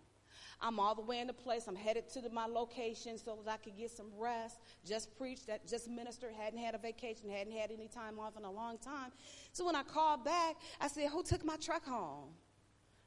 I'm 0.59 0.79
all 0.79 0.95
the 0.95 1.01
way 1.01 1.19
in 1.19 1.27
the 1.27 1.33
place. 1.33 1.67
I'm 1.67 1.75
headed 1.75 2.09
to 2.13 2.21
the, 2.21 2.29
my 2.29 2.45
location 2.45 3.19
so 3.19 3.37
that 3.45 3.51
I 3.51 3.57
could 3.57 3.77
get 3.77 3.91
some 3.91 4.07
rest. 4.17 4.57
Just 4.83 5.15
preached, 5.15 5.45
that 5.47 5.67
just 5.67 5.89
ministered, 5.89 6.31
hadn't 6.35 6.59
had 6.59 6.73
a 6.73 6.79
vacation, 6.79 7.29
hadn't 7.29 7.53
had 7.53 7.69
any 7.69 7.87
time 7.87 8.17
off 8.17 8.35
in 8.35 8.45
a 8.45 8.51
long 8.51 8.79
time. 8.79 9.11
So 9.51 9.63
when 9.65 9.75
I 9.75 9.83
called 9.83 10.25
back, 10.25 10.55
I 10.81 10.87
said, 10.87 11.09
Who 11.09 11.21
took 11.21 11.45
my 11.45 11.57
truck 11.57 11.85
home? 11.85 12.29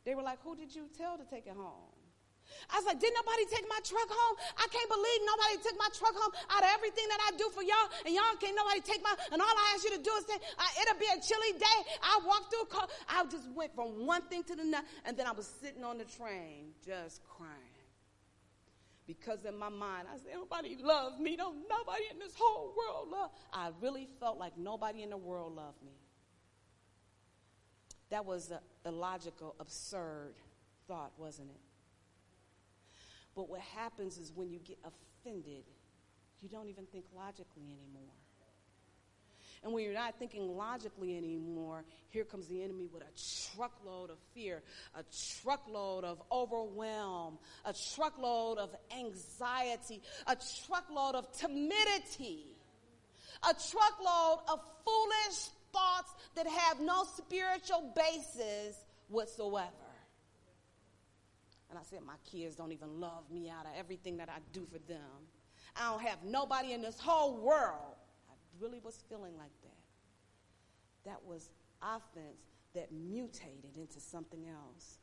They 0.07 0.15
were 0.15 0.23
like, 0.23 0.39
Who 0.47 0.55
did 0.55 0.73
you 0.73 0.87
tell 0.97 1.19
to 1.19 1.27
take 1.27 1.51
it 1.51 1.59
home? 1.59 1.91
I 2.71 2.79
was 2.79 2.87
like, 2.87 3.03
Did 3.03 3.11
nobody 3.11 3.45
take 3.51 3.67
my 3.69 3.83
truck 3.83 4.07
home? 4.07 4.37
I 4.55 4.67
can't 4.71 4.87
believe 4.87 5.21
nobody 5.27 5.57
took 5.67 5.77
my 5.77 5.91
truck 5.91 6.15
home 6.15 6.33
out 6.55 6.63
of 6.63 6.71
everything 6.79 7.11
that 7.11 7.21
I 7.27 7.35
do 7.35 7.51
for 7.51 7.67
y'all, 7.67 7.91
and 8.07 8.15
y'all 8.15 8.39
can't 8.39 8.55
nobody 8.55 8.81
take 8.87 9.03
my, 9.03 9.13
and 9.35 9.43
all 9.43 9.51
I 9.51 9.75
ask 9.75 9.83
you 9.83 9.99
to 9.99 10.03
do 10.03 10.15
is 10.15 10.25
say, 10.31 10.39
uh, 10.39 10.81
It'll 10.87 11.03
be 11.03 11.11
a 11.11 11.19
chilly 11.19 11.59
day. 11.59 11.79
I 12.01 12.23
walked 12.23 12.55
through, 12.55 12.71
car. 12.71 12.87
I 13.11 13.27
just 13.27 13.51
went 13.51 13.75
from 13.75 14.07
one 14.07 14.23
thing 14.31 14.47
to 14.47 14.55
the 14.55 14.65
next, 14.65 14.87
and 15.05 15.19
then 15.19 15.27
I 15.27 15.35
was 15.35 15.51
sitting 15.61 15.83
on 15.83 15.99
the 15.99 16.07
train 16.07 16.71
just 16.87 17.27
crying. 17.27 17.75
Because 19.11 19.45
in 19.45 19.59
my 19.59 19.69
mind, 19.71 20.07
I 20.07 20.19
said, 20.19 20.39
Nobody 20.39 20.79
loves 20.79 21.19
me. 21.19 21.35
Don't 21.35 21.67
nobody 21.67 22.07
in 22.15 22.19
this 22.23 22.35
whole 22.39 22.75
world 22.79 23.11
love. 23.11 23.31
I 23.53 23.71
really 23.83 24.07
felt 24.19 24.39
like 24.39 24.57
nobody 24.57 25.03
in 25.03 25.11
the 25.11 25.17
world 25.19 25.55
loved 25.55 25.83
me. 25.83 25.99
That 28.11 28.25
was 28.25 28.51
an 28.51 28.59
illogical, 28.85 29.55
absurd 29.59 30.35
thought, 30.87 31.13
wasn't 31.19 31.51
it? 31.51 31.61
But 33.35 33.51
what 33.51 33.61
happens 33.61 34.17
is 34.19 34.33
when 34.35 34.51
you 34.51 34.59
get 34.61 34.79
offended, 34.85 35.65
you 36.41 36.49
don't 36.49 36.69
even 36.69 36.87
think 36.87 37.05
logically 37.15 37.65
anymore. 37.65 38.15
And 39.63 39.73
when 39.73 39.83
you're 39.83 39.95
not 39.95 40.19
thinking 40.19 40.57
logically 40.57 41.17
anymore, 41.17 41.85
here 42.11 42.25
comes 42.25 42.47
the 42.47 42.63
enemy 42.63 42.89
with 42.93 43.03
a 43.03 43.57
truckload 43.57 44.11
of 44.11 44.19
fear, 44.33 44.63
a 44.95 45.03
truckload 45.43 46.05
of 46.05 46.23
overwhelm, 46.31 47.39
a 47.65 47.75
truckload 47.95 48.59
of 48.59 48.71
anxiety, 48.97 50.01
a 50.27 50.37
truckload 50.67 51.17
of 51.17 51.33
timidity, 51.33 52.45
a 53.43 53.55
truckload 53.55 54.39
of 54.49 54.61
foolish 54.85 55.49
thoughts 55.77 56.15
that 56.35 56.47
have 56.47 56.81
no 56.81 57.05
spiritual 57.05 57.93
basis 57.95 58.85
whatsoever. 59.09 59.71
And 61.69 61.79
I 61.79 61.83
said, 61.83 62.01
My 62.07 62.15
kids 62.31 62.57
don't 62.57 62.73
even 62.73 63.01
love 63.01 63.31
me 63.31 63.51
out 63.51 63.67
of 63.67 63.73
everything 63.77 64.17
that 64.19 64.29
I 64.29 64.39
do 64.53 64.67
for 64.71 64.79
them. 64.91 65.29
I 65.77 65.91
don't 65.91 66.03
have 66.03 66.19
nobody 66.25 66.73
in 66.73 66.81
this 66.81 66.99
whole 66.99 67.37
world. 67.37 67.97
I 68.29 68.35
really 68.61 68.81
was 68.83 69.03
feeling 69.09 69.37
like 69.37 69.53
that. 69.63 71.11
That 71.11 71.19
was 71.25 71.51
offense 71.83 72.41
that 72.75 72.93
mutated 72.93 73.77
into 73.77 74.01
something 74.01 74.47
else. 74.49 74.99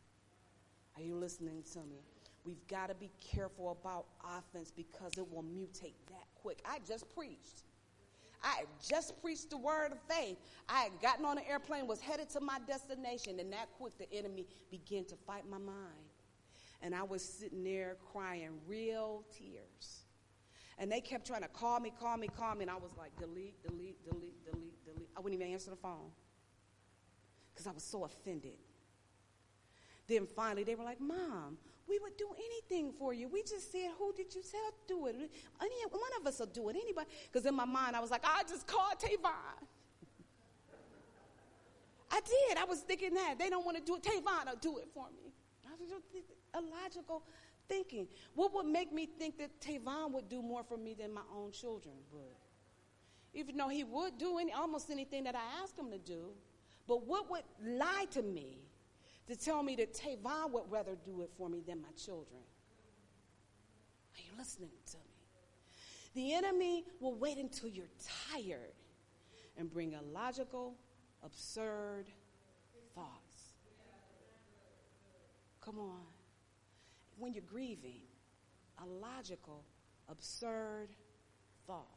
Are 0.96 1.02
you 1.02 1.16
listening 1.16 1.64
to 1.74 1.80
me? 1.80 2.04
We've 2.46 2.66
got 2.68 2.90
to 2.90 2.96
be 2.96 3.10
careful 3.22 3.72
about 3.72 4.06
offense 4.38 4.72
because 4.72 5.14
it 5.18 5.32
will 5.32 5.44
mutate 5.44 5.96
that 6.10 6.28
quick. 6.36 6.60
I 6.66 6.80
just 6.88 7.14
preached 7.16 7.64
I 8.44 8.56
had 8.58 8.68
just 8.86 9.20
preached 9.22 9.50
the 9.50 9.58
word 9.58 9.92
of 9.94 10.00
faith. 10.10 10.38
I 10.68 10.82
had 10.82 10.92
gotten 11.02 11.26
on 11.26 11.38
an 11.38 11.46
airplane, 11.50 11.88
was 11.88 12.02
headed 12.02 12.30
to 12.32 12.42
my 12.42 12.60
destination, 12.68 13.40
and 13.40 13.52
that 13.54 13.70
quick 13.78 13.98
the 13.98 14.12
enemy 14.14 14.46
began 14.70 15.06
to 15.06 15.16
fight 15.16 15.50
my 15.50 15.58
mind. 15.58 15.78
And 16.82 16.94
I 16.94 17.04
was 17.04 17.24
sitting 17.24 17.64
there 17.64 17.96
crying 18.12 18.60
real 18.68 19.24
tears. 19.38 20.04
And 20.78 20.92
they 20.92 21.00
kept 21.00 21.26
trying 21.26 21.44
to 21.44 21.48
call 21.48 21.80
me, 21.80 21.94
call 21.98 22.18
me, 22.18 22.28
call 22.28 22.56
me, 22.56 22.64
and 22.64 22.72
I 22.72 22.76
was 22.76 22.92
like, 22.98 23.18
delete, 23.18 23.62
delete, 23.64 24.04
delete, 24.04 24.44
delete, 24.44 24.86
delete. 24.86 25.10
I 25.16 25.22
wouldn't 25.22 25.40
even 25.40 25.54
answer 25.54 25.70
the 25.70 25.78
phone 25.78 26.12
because 27.54 27.68
I 27.68 27.72
was 27.72 27.84
so 27.84 28.04
offended. 28.04 28.58
Then 30.08 30.28
finally, 30.28 30.64
they 30.64 30.76
were 30.76 30.84
like, 30.84 31.00
Mom, 31.00 31.58
we 31.88 32.00
would 32.00 32.18
do 32.18 32.28
anything 32.36 32.94
for 32.98 33.14
you. 33.14 33.28
We 33.28 33.42
just 33.44 33.72
said, 33.72 33.92
who 33.98 34.14
did 34.14 34.34
you 34.34 34.42
tell 34.42 34.72
to 34.72 34.88
do 34.88 35.08
it? 35.08 35.16
Any, 35.62 35.76
one 35.90 36.02
of 36.20 36.28
us 36.28 36.40
will 36.40 36.48
do 36.48 36.70
it. 36.70 36.78
Anybody? 36.82 37.08
Because 37.32 37.46
in 37.46 37.56
my 37.56 37.66
mind, 37.66 37.96
I 37.96 38.00
was 38.00 38.12
like, 38.12 38.24
I 38.24 38.44
just 38.48 38.66
called 38.68 39.00
Tavon. 39.00 39.68
I 42.12 42.20
did. 42.22 42.58
I 42.58 42.66
was 42.66 42.80
thinking 42.80 43.14
that. 43.16 43.36
They 43.40 43.50
don't 43.50 43.66
want 43.66 43.78
to 43.78 43.84
do 43.84 43.96
it. 43.96 44.04
Tavon 44.04 44.46
will 44.46 44.60
do 44.62 44.78
it 44.78 44.88
for 44.94 45.08
me. 45.16 45.34
Illogical 46.56 47.24
thinking. 47.68 48.08
What 48.36 48.54
would 48.54 48.68
make 48.68 48.94
me 48.94 49.08
think 49.18 49.38
that 49.40 49.60
Tavon 49.60 50.12
would 50.12 50.30
do 50.30 50.42
more 50.42 50.64
for 50.64 50.78
me 50.78 50.94
than 50.94 51.14
my 51.14 51.22
own 51.36 51.52
children 51.52 51.96
would? 52.12 52.22
Even 53.34 53.58
though 53.58 53.70
he 53.70 53.84
would 53.84 54.18
do 54.18 54.38
any, 54.38 54.54
almost 54.54 54.92
anything 54.92 55.24
that 55.24 55.36
I 55.36 55.62
asked 55.62 55.78
him 55.78 55.90
to 55.90 55.98
do. 55.98 56.30
But 56.88 57.08
what 57.08 57.30
would 57.32 57.44
lie 57.66 58.06
to 58.12 58.22
me 58.22 58.58
to 59.28 59.36
tell 59.36 59.64
me 59.64 59.76
that 59.78 59.94
Tavon 59.94 60.52
would 60.52 60.70
rather 60.70 60.96
do 61.06 61.22
it 61.22 61.30
for 61.38 61.50
me 61.50 61.62
than 61.66 61.82
my 61.82 61.92
children. 61.98 62.42
Are 64.16 64.22
you 64.22 64.38
listening 64.38 64.70
to 64.92 64.98
me? 64.98 65.04
The 66.14 66.34
enemy 66.34 66.86
will 67.00 67.16
wait 67.16 67.38
until 67.38 67.70
you're 67.70 67.86
tired 68.32 68.74
and 69.58 69.72
bring 69.72 69.94
illogical, 69.94 70.76
absurd 71.24 72.06
thoughts. 72.94 73.54
Come 75.62 75.80
on. 75.80 76.02
When 77.18 77.34
you're 77.34 77.44
grieving, 77.44 78.02
illogical, 78.82 79.64
absurd 80.10 80.90
thoughts. 81.66 81.88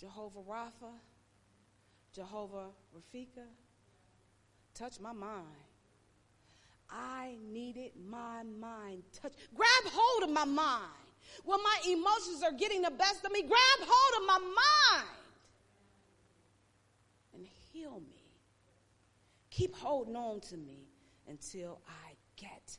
Jehovah 0.00 0.40
Rapha, 0.40 0.92
Jehovah 2.12 2.68
Rafika, 2.96 3.46
touch 4.74 4.98
my 5.00 5.12
mind. 5.12 5.44
I 6.90 7.36
needed 7.52 7.92
my 8.08 8.42
mind 8.60 9.02
touched. 9.20 9.36
Grab 9.54 9.92
hold 9.92 10.24
of 10.24 10.30
my 10.30 10.44
mind. 10.44 10.92
When 11.44 11.58
my 11.62 11.78
emotions 11.90 12.42
are 12.42 12.52
getting 12.52 12.82
the 12.82 12.90
best 12.90 13.24
of 13.24 13.32
me, 13.32 13.42
grab 13.42 13.80
hold 13.80 14.22
of 14.22 14.26
my 14.26 14.38
mind 14.38 15.08
and 17.34 17.46
heal 17.72 18.00
me. 18.00 18.22
Keep 19.50 19.76
holding 19.76 20.16
on 20.16 20.40
to 20.40 20.56
me 20.56 20.88
until 21.28 21.80
I 21.88 22.12
get 22.36 22.76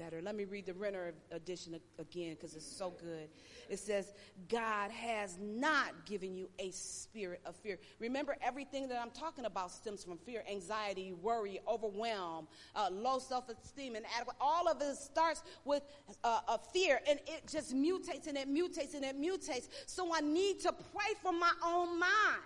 better. 0.00 0.22
Let 0.22 0.34
me 0.34 0.46
read 0.46 0.64
the 0.64 0.72
Renner 0.72 1.12
edition 1.30 1.78
again 1.98 2.34
because 2.34 2.56
it's 2.56 2.66
so 2.66 2.94
good. 2.98 3.28
It 3.68 3.78
says, 3.78 4.14
God 4.48 4.90
has 4.90 5.36
not 5.38 6.06
given 6.06 6.34
you 6.34 6.48
a 6.58 6.70
spirit 6.70 7.42
of 7.44 7.54
fear. 7.56 7.78
Remember, 7.98 8.34
everything 8.40 8.88
that 8.88 8.98
I'm 8.98 9.10
talking 9.10 9.44
about 9.44 9.70
stems 9.70 10.02
from 10.02 10.16
fear, 10.16 10.42
anxiety, 10.50 11.12
worry, 11.12 11.60
overwhelm, 11.68 12.48
uh, 12.74 12.88
low 12.90 13.18
self 13.18 13.50
esteem, 13.50 13.94
and 13.94 14.06
all 14.40 14.68
of 14.68 14.80
it 14.80 14.96
starts 14.96 15.42
with 15.66 15.82
uh, 16.24 16.40
a 16.48 16.58
fear, 16.72 16.98
and 17.06 17.20
it 17.26 17.42
just 17.52 17.76
mutates 17.76 18.26
and 18.26 18.38
it 18.38 18.48
mutates 18.48 18.94
and 18.94 19.04
it 19.04 19.20
mutates. 19.20 19.68
So 19.84 20.10
I 20.14 20.20
need 20.20 20.60
to 20.60 20.72
pray 20.72 21.12
for 21.22 21.32
my 21.32 21.52
own 21.62 22.00
mind 22.00 22.40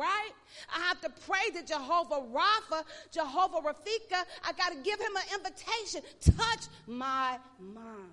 right? 0.00 0.32
I 0.74 0.80
have 0.80 1.00
to 1.02 1.10
pray 1.26 1.50
to 1.60 1.66
Jehovah 1.66 2.22
Rapha, 2.32 2.84
Jehovah 3.12 3.58
Rafika. 3.58 4.24
I 4.44 4.52
got 4.52 4.70
to 4.70 4.78
give 4.82 4.98
him 4.98 5.14
an 5.16 5.38
invitation. 5.38 6.00
Touch 6.36 6.64
my 6.86 7.38
mind. 7.58 8.12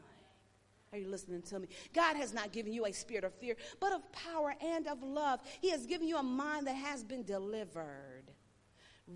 Are 0.92 0.98
you 0.98 1.10
listening 1.10 1.42
to 1.44 1.60
me? 1.60 1.68
God 1.94 2.16
has 2.16 2.34
not 2.34 2.52
given 2.52 2.74
you 2.74 2.86
a 2.86 2.92
spirit 2.92 3.24
of 3.24 3.34
fear, 3.34 3.56
but 3.80 3.92
of 3.92 4.02
power 4.12 4.56
and 4.62 4.88
of 4.88 5.04
love. 5.04 5.42
He 5.62 5.70
has 5.72 5.86
given 5.86 6.08
you 6.08 6.18
a 6.18 6.24
mind 6.24 6.68
that 6.68 6.76
has 6.76 7.04
been 7.04 7.24
delivered, 7.24 8.24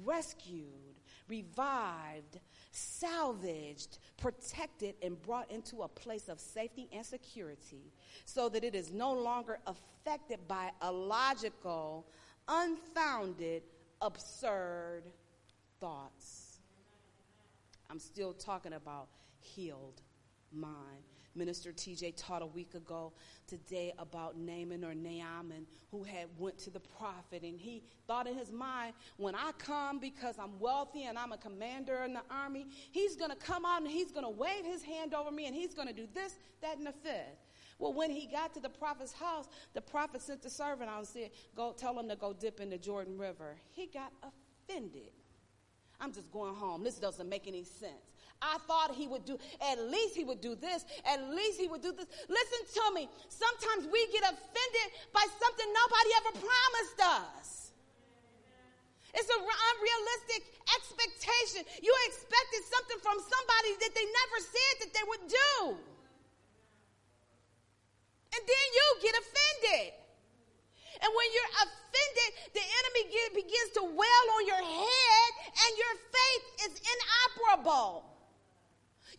rescued, 0.04 1.00
revived, 1.30 2.40
salvaged, 2.72 4.00
protected, 4.18 4.96
and 5.02 5.22
brought 5.22 5.50
into 5.50 5.84
a 5.84 5.88
place 5.88 6.28
of 6.28 6.40
safety 6.40 6.90
and 6.92 7.06
security 7.06 7.94
so 8.26 8.50
that 8.50 8.64
it 8.64 8.76
is 8.76 8.92
no 8.92 9.14
longer 9.14 9.60
affected 9.66 10.40
by 10.48 10.72
illogical, 10.84 12.06
unfounded, 12.48 13.64
absurd 14.02 15.04
thoughts. 15.80 16.60
I'm 17.90 18.00
still 18.00 18.34
talking 18.34 18.74
about 18.74 19.08
healed 19.40 20.02
mind. 20.52 21.04
Minister 21.36 21.72
TJ 21.72 22.14
taught 22.18 22.42
a 22.42 22.46
week 22.46 22.74
ago 22.74 23.14
today 23.48 23.94
about 23.98 24.38
Naaman 24.38 24.84
or 24.84 24.94
Naaman 24.94 25.66
who 25.90 26.04
had 26.04 26.28
went 26.38 26.58
to 26.60 26.70
the 26.70 26.80
prophet 26.80 27.44
and 27.44 27.58
he 27.58 27.84
thought 28.06 28.28
in 28.28 28.38
his 28.38 28.52
mind, 28.52 28.94
when 29.18 29.36
I 29.36 29.52
come 29.58 30.00
because 30.00 30.38
I'm 30.38 30.60
wealthy 30.60 31.04
and 31.04 31.18
I'm 31.18 31.32
a 31.32 31.38
commander 31.38 32.04
in 32.04 32.14
the 32.14 32.22
army, 32.30 32.68
he's 32.92 33.16
going 33.16 33.30
to 33.30 33.38
come 33.38 33.66
out 33.66 33.82
and 33.82 33.90
he's 33.90 34.12
going 34.12 34.26
to 34.26 34.30
wave 34.30 34.66
his 34.66 34.84
hand 34.84 35.14
over 35.14 35.32
me 35.32 35.48
and 35.48 35.56
he's 35.56 35.74
going 35.74 35.88
to 35.88 35.94
do 35.94 36.08
this, 36.14 36.36
that, 36.62 36.78
and 36.78 36.86
the 36.86 36.92
fifth. 36.92 37.38
Well, 37.82 37.94
when 37.94 38.12
he 38.12 38.28
got 38.28 38.54
to 38.54 38.60
the 38.60 38.70
prophet's 38.70 39.12
house, 39.12 39.50
the 39.74 39.82
prophet 39.82 40.22
sent 40.22 40.44
the 40.44 40.52
servant 40.52 40.88
out 40.88 41.00
and 41.00 41.08
said, 41.08 41.32
Go 41.56 41.74
tell 41.74 41.98
him 41.98 42.08
to 42.10 42.16
go 42.16 42.32
dip 42.32 42.62
in 42.62 42.70
the 42.70 42.78
Jordan 42.78 43.18
River. 43.18 43.58
He 43.72 43.88
got 43.88 44.14
offended. 44.22 45.10
I'm 46.00 46.14
just 46.14 46.32
going 46.32 46.54
home. 46.54 46.84
This 46.84 47.00
doesn't 47.00 47.28
make 47.28 47.48
any 47.48 47.64
sense. 47.64 48.14
I 48.40 48.58
thought 48.68 48.94
he 48.94 49.08
would 49.08 49.26
do, 49.26 49.38
at 49.66 49.82
least 49.82 50.16
he 50.16 50.24
would 50.24 50.42
do 50.42 50.54
this, 50.54 50.86
at 51.06 51.28
least 51.30 51.60
he 51.60 51.68
would 51.68 51.82
do 51.82 51.92
this. 51.92 52.06
Listen 52.30 52.62
to 52.70 52.94
me. 52.94 53.10
Sometimes 53.30 53.90
we 53.92 54.06
get 54.14 54.30
offended 54.30 54.88
by 55.12 55.26
something 55.42 55.66
nobody 55.74 56.10
ever 56.22 56.32
promised 56.38 57.00
us. 57.02 57.72
It's 59.14 59.30
an 59.30 59.42
unrealistic 59.42 60.54
expectation. 60.78 61.66
You 61.82 61.94
expected 62.06 62.62
something 62.70 63.00
from 63.02 63.18
somebody 63.26 63.74
that 63.82 63.94
they 63.98 64.06
never 64.06 64.38
said 64.38 64.74
that 64.86 64.92
they 64.94 65.06
would 65.10 65.26
do. 65.26 65.91
And 68.32 68.42
then 68.42 68.66
you 68.72 68.86
get 69.04 69.16
offended. 69.20 69.94
And 71.02 71.10
when 71.12 71.28
you're 71.34 71.54
offended, 71.66 72.30
the 72.54 72.64
enemy 72.64 73.02
get, 73.12 73.30
begins 73.34 73.72
to 73.76 73.84
wail 73.84 74.26
on 74.38 74.44
your 74.46 74.64
head, 74.64 75.32
and 75.50 75.72
your 75.76 75.96
faith 76.14 76.46
is 76.70 76.74
inoperable. 76.80 78.06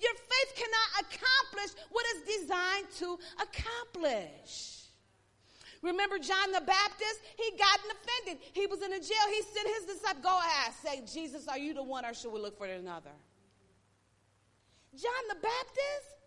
Your 0.00 0.14
faith 0.14 0.50
cannot 0.56 0.90
accomplish 1.06 1.70
what 1.90 2.04
it's 2.14 2.24
designed 2.40 2.88
to 2.98 3.18
accomplish. 3.38 4.72
Remember 5.82 6.18
John 6.18 6.52
the 6.52 6.60
Baptist? 6.60 7.20
He 7.36 7.56
got 7.58 7.80
offended. 7.90 8.42
He 8.52 8.66
was 8.66 8.82
in 8.82 8.92
a 8.92 9.00
jail. 9.00 9.26
He 9.28 9.42
sent 9.42 9.68
his 9.68 9.96
disciples, 9.96 10.22
go 10.22 10.40
ask, 10.64 10.80
say, 10.80 11.02
Jesus, 11.12 11.48
are 11.48 11.58
you 11.58 11.74
the 11.74 11.82
one 11.82 12.04
or 12.04 12.14
should 12.14 12.32
we 12.32 12.40
look 12.40 12.56
for 12.56 12.66
another? 12.66 13.10
John 14.94 15.22
the 15.28 15.34
Baptist? 15.34 16.21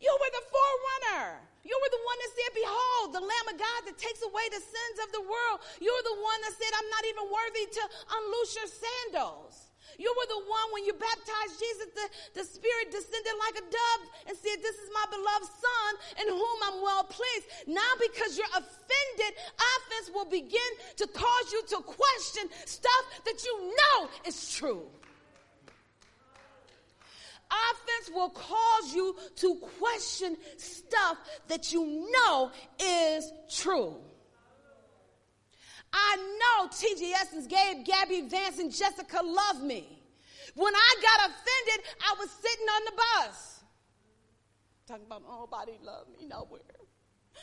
You 0.00 0.12
were 0.12 0.32
the 0.32 0.44
forerunner. 0.52 1.40
You 1.64 1.74
were 1.74 1.92
the 1.92 2.04
one 2.04 2.18
that 2.20 2.32
said, 2.36 2.52
Behold, 2.54 3.06
the 3.16 3.24
Lamb 3.24 3.46
of 3.50 3.56
God 3.58 3.80
that 3.88 3.96
takes 3.98 4.22
away 4.22 4.46
the 4.52 4.62
sins 4.62 4.96
of 5.02 5.08
the 5.10 5.24
world. 5.24 5.58
You 5.80 5.90
were 5.90 6.06
the 6.06 6.20
one 6.20 6.38
that 6.46 6.54
said, 6.54 6.72
I'm 6.76 6.90
not 6.92 7.04
even 7.10 7.24
worthy 7.26 7.66
to 7.66 7.82
unloose 8.06 8.52
your 8.54 8.70
sandals. 8.70 9.66
You 9.98 10.12
were 10.12 10.28
the 10.28 10.44
one 10.44 10.68
when 10.76 10.84
you 10.84 10.92
baptized 10.92 11.56
Jesus, 11.56 11.88
the, 11.96 12.06
the 12.36 12.44
Spirit 12.44 12.92
descended 12.92 13.32
like 13.40 13.56
a 13.56 13.64
dove 13.64 14.02
and 14.28 14.34
said, 14.36 14.60
This 14.60 14.76
is 14.76 14.92
my 14.92 15.06
beloved 15.08 15.48
Son 15.48 15.90
in 16.20 16.26
whom 16.28 16.58
I'm 16.68 16.78
well 16.84 17.04
pleased. 17.08 17.46
Now, 17.66 17.88
because 17.96 18.36
you're 18.36 18.52
offended, 18.52 19.32
offense 19.56 20.12
will 20.12 20.28
begin 20.28 20.70
to 21.00 21.06
cause 21.08 21.46
you 21.52 21.64
to 21.72 21.78
question 21.82 22.52
stuff 22.68 23.04
that 23.24 23.40
you 23.44 23.72
know 23.72 24.10
is 24.28 24.52
true. 24.52 24.84
Offense 27.50 28.14
will 28.14 28.30
cause 28.30 28.94
you 28.94 29.16
to 29.36 29.54
question 29.78 30.36
stuff 30.56 31.18
that 31.48 31.72
you 31.72 32.10
know 32.10 32.50
is 32.80 33.32
true. 33.50 33.96
I 35.92 36.16
know 36.16 36.68
TG 36.68 37.12
Essence, 37.12 37.46
Gabe, 37.46 37.84
Gabby 37.84 38.22
Vance, 38.22 38.58
and 38.58 38.72
Jessica 38.72 39.20
love 39.22 39.62
me. 39.62 39.86
When 40.54 40.74
I 40.74 40.94
got 41.02 41.30
offended, 41.30 41.86
I 42.00 42.14
was 42.18 42.30
sitting 42.30 42.66
on 42.66 42.84
the 42.84 42.92
bus. 42.92 43.64
Talking 44.86 45.06
about 45.06 45.22
nobody 45.22 45.72
love 45.82 46.06
me 46.18 46.26
nowhere. 46.26 46.60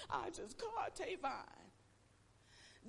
I 0.10 0.30
just 0.30 0.58
called 0.58 0.92
Tavon. 0.98 1.32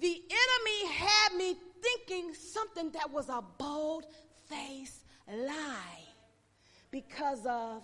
The 0.00 0.06
enemy 0.08 0.92
had 0.92 1.36
me 1.36 1.56
thinking 1.80 2.34
something 2.34 2.90
that 2.90 3.10
was 3.10 3.28
a 3.28 3.42
bold 3.58 4.04
faced 4.48 5.04
lie 5.28 6.03
because 6.94 7.44
of 7.44 7.82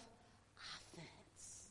offense. 0.56 1.66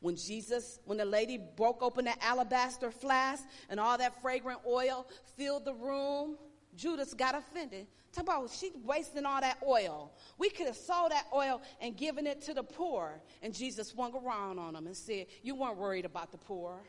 When 0.00 0.16
Jesus, 0.16 0.80
when 0.84 0.98
the 0.98 1.04
lady 1.04 1.38
broke 1.56 1.80
open 1.80 2.06
that 2.06 2.18
alabaster 2.20 2.90
flask 2.90 3.44
and 3.70 3.78
all 3.78 3.96
that 3.96 4.20
fragrant 4.20 4.58
oil 4.66 5.06
filled 5.36 5.64
the 5.64 5.74
room, 5.74 6.36
Judas 6.76 7.14
got 7.14 7.36
offended. 7.36 7.86
Talk 8.12 8.24
about 8.24 8.50
she 8.50 8.72
wasting 8.84 9.24
all 9.24 9.40
that 9.40 9.58
oil. 9.64 10.10
We 10.38 10.50
could 10.50 10.66
have 10.66 10.76
sold 10.76 11.12
that 11.12 11.26
oil 11.32 11.62
and 11.80 11.96
given 11.96 12.26
it 12.26 12.42
to 12.42 12.54
the 12.54 12.64
poor. 12.64 13.20
And 13.40 13.54
Jesus 13.54 13.90
swung 13.90 14.12
around 14.12 14.58
on 14.58 14.72
them 14.72 14.88
and 14.88 14.96
said, 14.96 15.26
You 15.44 15.54
weren't 15.54 15.76
worried 15.76 16.04
about 16.04 16.32
the 16.32 16.38
poor. 16.38 16.80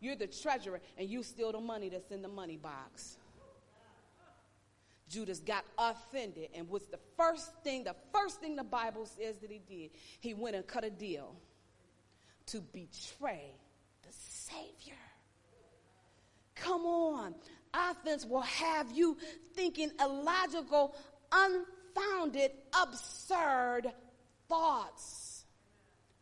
You're 0.00 0.16
the 0.16 0.28
treasurer 0.28 0.80
and 0.96 1.10
you 1.10 1.22
steal 1.22 1.52
the 1.52 1.60
money 1.60 1.90
that's 1.90 2.10
in 2.10 2.22
the 2.22 2.28
money 2.28 2.56
box. 2.56 3.18
Judas 5.08 5.40
got 5.40 5.64
offended 5.78 6.48
and 6.54 6.68
was 6.68 6.86
the 6.86 6.98
first 7.16 7.52
thing, 7.62 7.84
the 7.84 7.94
first 8.12 8.40
thing 8.40 8.56
the 8.56 8.64
Bible 8.64 9.06
says 9.06 9.38
that 9.38 9.50
he 9.50 9.60
did, 9.68 9.90
he 10.20 10.34
went 10.34 10.56
and 10.56 10.66
cut 10.66 10.84
a 10.84 10.90
deal 10.90 11.36
to 12.46 12.60
betray 12.60 13.52
the 14.02 14.12
Savior. 14.12 14.94
Come 16.54 16.82
on. 16.82 17.34
Offense 17.74 18.24
will 18.24 18.40
have 18.40 18.90
you 18.90 19.16
thinking 19.54 19.90
illogical, 20.00 20.94
unfounded, 21.30 22.50
absurd 22.80 23.92
thoughts. 24.48 25.44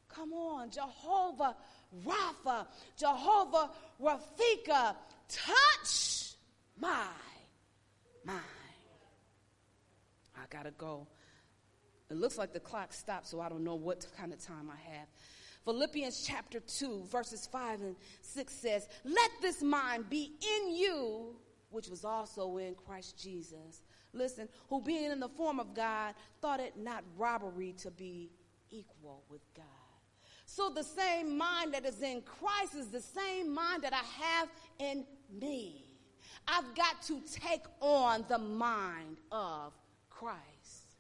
Come 0.09 0.33
on, 0.33 0.71
Jehovah 0.71 1.57
Rapha, 2.05 2.67
Jehovah 2.97 3.71
Rafika, 4.01 4.97
touch 5.29 6.35
my 6.79 7.07
mind. 8.25 8.64
I 10.37 10.43
gotta 10.51 10.73
go. 10.73 11.07
It 12.11 12.17
looks 12.17 12.37
like 12.39 12.53
the 12.53 12.61
clock 12.61 12.93
stopped, 12.93 13.27
so 13.27 13.41
I 13.41 13.49
don't 13.49 13.65
know 13.65 13.75
what 13.75 14.07
kind 14.17 14.33
of 14.33 14.45
time 14.45 14.71
I 14.71 14.93
have. 14.95 15.09
Philippians 15.65 16.25
chapter 16.27 16.61
2, 16.61 17.05
verses 17.11 17.49
5 17.51 17.81
and 17.81 17.97
6 18.21 18.53
says, 18.53 18.89
Let 19.05 19.31
this 19.41 19.63
mind 19.63 20.11
be 20.11 20.33
in 20.43 20.75
you, 20.75 21.37
which 21.71 21.89
was 21.89 22.05
also 22.05 22.59
in 22.59 22.75
Christ 22.75 23.19
Jesus. 23.19 23.83
Listen, 24.13 24.49
who 24.69 24.83
being 24.83 25.11
in 25.11 25.21
the 25.21 25.29
form 25.29 25.59
of 25.59 25.75
God, 25.75 26.15
thought 26.41 26.61
it 26.61 26.77
not 26.77 27.03
robbery 27.17 27.75
to 27.79 27.91
be 27.91 28.31
equal 28.71 29.25
with 29.31 29.43
God 29.55 29.65
So 30.47 30.69
the 30.69 30.83
same 30.85 31.37
mind 31.37 31.73
that 31.75 31.87
is 31.87 32.03
in 32.03 32.23
Christ 32.23 32.75
is 32.75 32.89
the 32.89 33.01
same 33.01 33.53
mind 33.53 33.83
that 33.83 33.93
I 33.93 34.25
have 34.25 34.49
in 34.79 35.05
me. 35.41 35.85
I've 36.47 36.75
got 36.75 37.03
to 37.05 37.21
take 37.21 37.63
on 37.81 38.25
the 38.29 38.39
mind 38.39 39.17
of 39.33 39.73
Christ. 40.25 40.97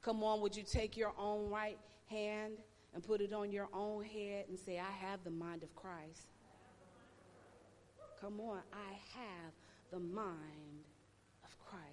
Come 0.00 0.24
on, 0.24 0.40
would 0.40 0.56
you 0.56 0.62
take 0.62 0.96
your 0.96 1.12
own 1.18 1.50
right 1.50 1.78
hand 2.08 2.54
and 2.94 3.02
put 3.02 3.20
it 3.20 3.32
on 3.34 3.52
your 3.52 3.68
own 3.74 4.02
head 4.02 4.46
and 4.48 4.58
say, 4.58 4.78
I 4.78 5.06
have 5.06 5.22
the 5.24 5.30
mind 5.30 5.62
of 5.62 5.74
Christ? 5.76 6.28
Come 8.18 8.40
on, 8.40 8.60
I 8.72 9.18
have 9.18 9.52
the 9.90 9.98
mind 9.98 10.86
of 11.44 11.54
Christ. 11.66 11.84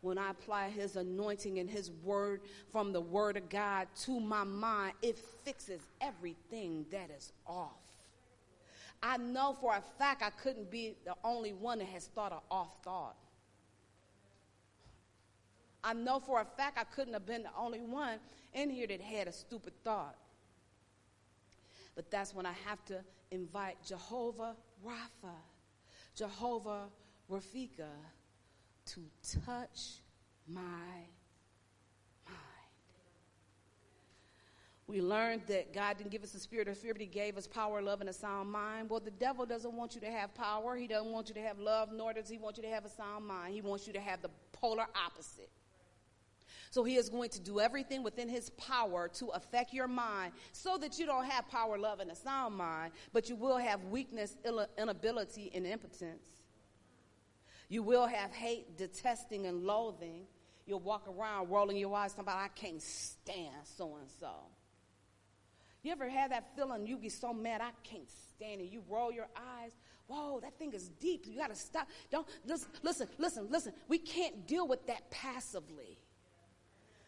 When 0.00 0.18
I 0.18 0.30
apply 0.30 0.70
his 0.70 0.96
anointing 0.96 1.60
and 1.60 1.70
his 1.70 1.92
word 2.02 2.40
from 2.72 2.92
the 2.92 3.00
word 3.00 3.36
of 3.36 3.48
God 3.48 3.86
to 4.02 4.18
my 4.18 4.42
mind, 4.42 4.94
it 5.00 5.16
fixes 5.44 5.80
everything 6.00 6.86
that 6.90 7.10
is 7.16 7.32
off. 7.46 7.70
I 9.00 9.16
know 9.16 9.56
for 9.60 9.76
a 9.76 9.82
fact 9.98 10.22
I 10.22 10.30
couldn't 10.30 10.72
be 10.72 10.96
the 11.04 11.14
only 11.22 11.52
one 11.52 11.78
that 11.78 11.88
has 11.88 12.06
thought 12.06 12.32
an 12.32 12.38
off 12.50 12.82
thought. 12.82 13.16
I 15.84 15.92
know 15.92 16.18
for 16.18 16.40
a 16.40 16.44
fact 16.44 16.78
I 16.78 16.84
couldn't 16.84 17.12
have 17.12 17.26
been 17.26 17.42
the 17.42 17.50
only 17.56 17.82
one 17.82 18.18
in 18.54 18.70
here 18.70 18.86
that 18.86 19.02
had 19.02 19.28
a 19.28 19.32
stupid 19.32 19.74
thought. 19.84 20.16
But 21.94 22.10
that's 22.10 22.34
when 22.34 22.46
I 22.46 22.54
have 22.64 22.82
to 22.86 23.04
invite 23.30 23.76
Jehovah 23.86 24.56
Rapha, 24.84 25.34
Jehovah 26.16 26.86
Rafika 27.30 27.90
to 28.86 29.00
touch 29.44 30.00
my 30.48 30.60
mind. 30.60 31.04
We 34.86 35.00
learned 35.00 35.42
that 35.48 35.72
God 35.72 35.98
didn't 35.98 36.10
give 36.10 36.22
us 36.22 36.34
a 36.34 36.40
spirit 36.40 36.68
of 36.68 36.76
fear, 36.76 36.92
but 36.92 37.00
He 37.00 37.06
gave 37.06 37.36
us 37.36 37.46
power, 37.46 37.80
love, 37.80 38.00
and 38.00 38.10
a 38.10 38.12
sound 38.12 38.50
mind. 38.50 38.90
Well, 38.90 39.00
the 39.00 39.10
devil 39.10 39.46
doesn't 39.46 39.72
want 39.72 39.94
you 39.94 40.00
to 40.02 40.10
have 40.10 40.34
power. 40.34 40.76
He 40.76 40.86
doesn't 40.86 41.10
want 41.10 41.28
you 41.28 41.34
to 41.34 41.42
have 41.42 41.58
love, 41.58 41.90
nor 41.92 42.12
does 42.12 42.28
he 42.28 42.38
want 42.38 42.56
you 42.56 42.62
to 42.64 42.68
have 42.68 42.84
a 42.84 42.90
sound 42.90 43.26
mind. 43.26 43.54
He 43.54 43.62
wants 43.62 43.86
you 43.86 43.92
to 43.94 44.00
have 44.00 44.20
the 44.20 44.30
polar 44.52 44.86
opposite. 45.06 45.50
So 46.74 46.82
he 46.82 46.96
is 46.96 47.08
going 47.08 47.28
to 47.30 47.40
do 47.40 47.60
everything 47.60 48.02
within 48.02 48.28
his 48.28 48.50
power 48.50 49.06
to 49.14 49.26
affect 49.28 49.72
your 49.72 49.86
mind 49.86 50.32
so 50.50 50.76
that 50.78 50.98
you 50.98 51.06
don't 51.06 51.24
have 51.24 51.48
power, 51.48 51.78
love, 51.78 52.00
and 52.00 52.10
a 52.10 52.16
sound 52.16 52.56
mind, 52.56 52.90
but 53.12 53.28
you 53.28 53.36
will 53.36 53.58
have 53.58 53.84
weakness, 53.84 54.36
inability, 54.76 55.52
and 55.54 55.68
impotence. 55.68 56.26
You 57.68 57.84
will 57.84 58.08
have 58.08 58.32
hate, 58.32 58.76
detesting, 58.76 59.46
and 59.46 59.62
loathing. 59.62 60.24
You'll 60.66 60.80
walk 60.80 61.06
around 61.06 61.48
rolling 61.48 61.76
your 61.76 61.94
eyes, 61.94 62.12
about, 62.18 62.38
I 62.38 62.48
can't 62.48 62.82
stand 62.82 63.54
so 63.62 63.94
and 63.94 64.10
so. 64.18 64.32
You 65.84 65.92
ever 65.92 66.08
had 66.08 66.32
that 66.32 66.56
feeling 66.56 66.88
you 66.88 66.98
get 66.98 67.12
so 67.12 67.32
mad, 67.32 67.60
I 67.60 67.70
can't 67.84 68.10
stand 68.34 68.60
it? 68.62 68.64
You 68.64 68.82
roll 68.88 69.12
your 69.12 69.28
eyes. 69.36 69.76
Whoa, 70.08 70.40
that 70.40 70.58
thing 70.58 70.72
is 70.72 70.88
deep. 70.88 71.24
You 71.24 71.38
got 71.38 71.50
to 71.50 71.56
stop. 71.56 71.86
Don't 72.10 72.26
listen, 72.44 72.68
listen, 72.82 73.08
listen, 73.18 73.46
listen. 73.48 73.72
We 73.86 73.98
can't 73.98 74.48
deal 74.48 74.66
with 74.66 74.88
that 74.88 75.08
passively. 75.12 75.93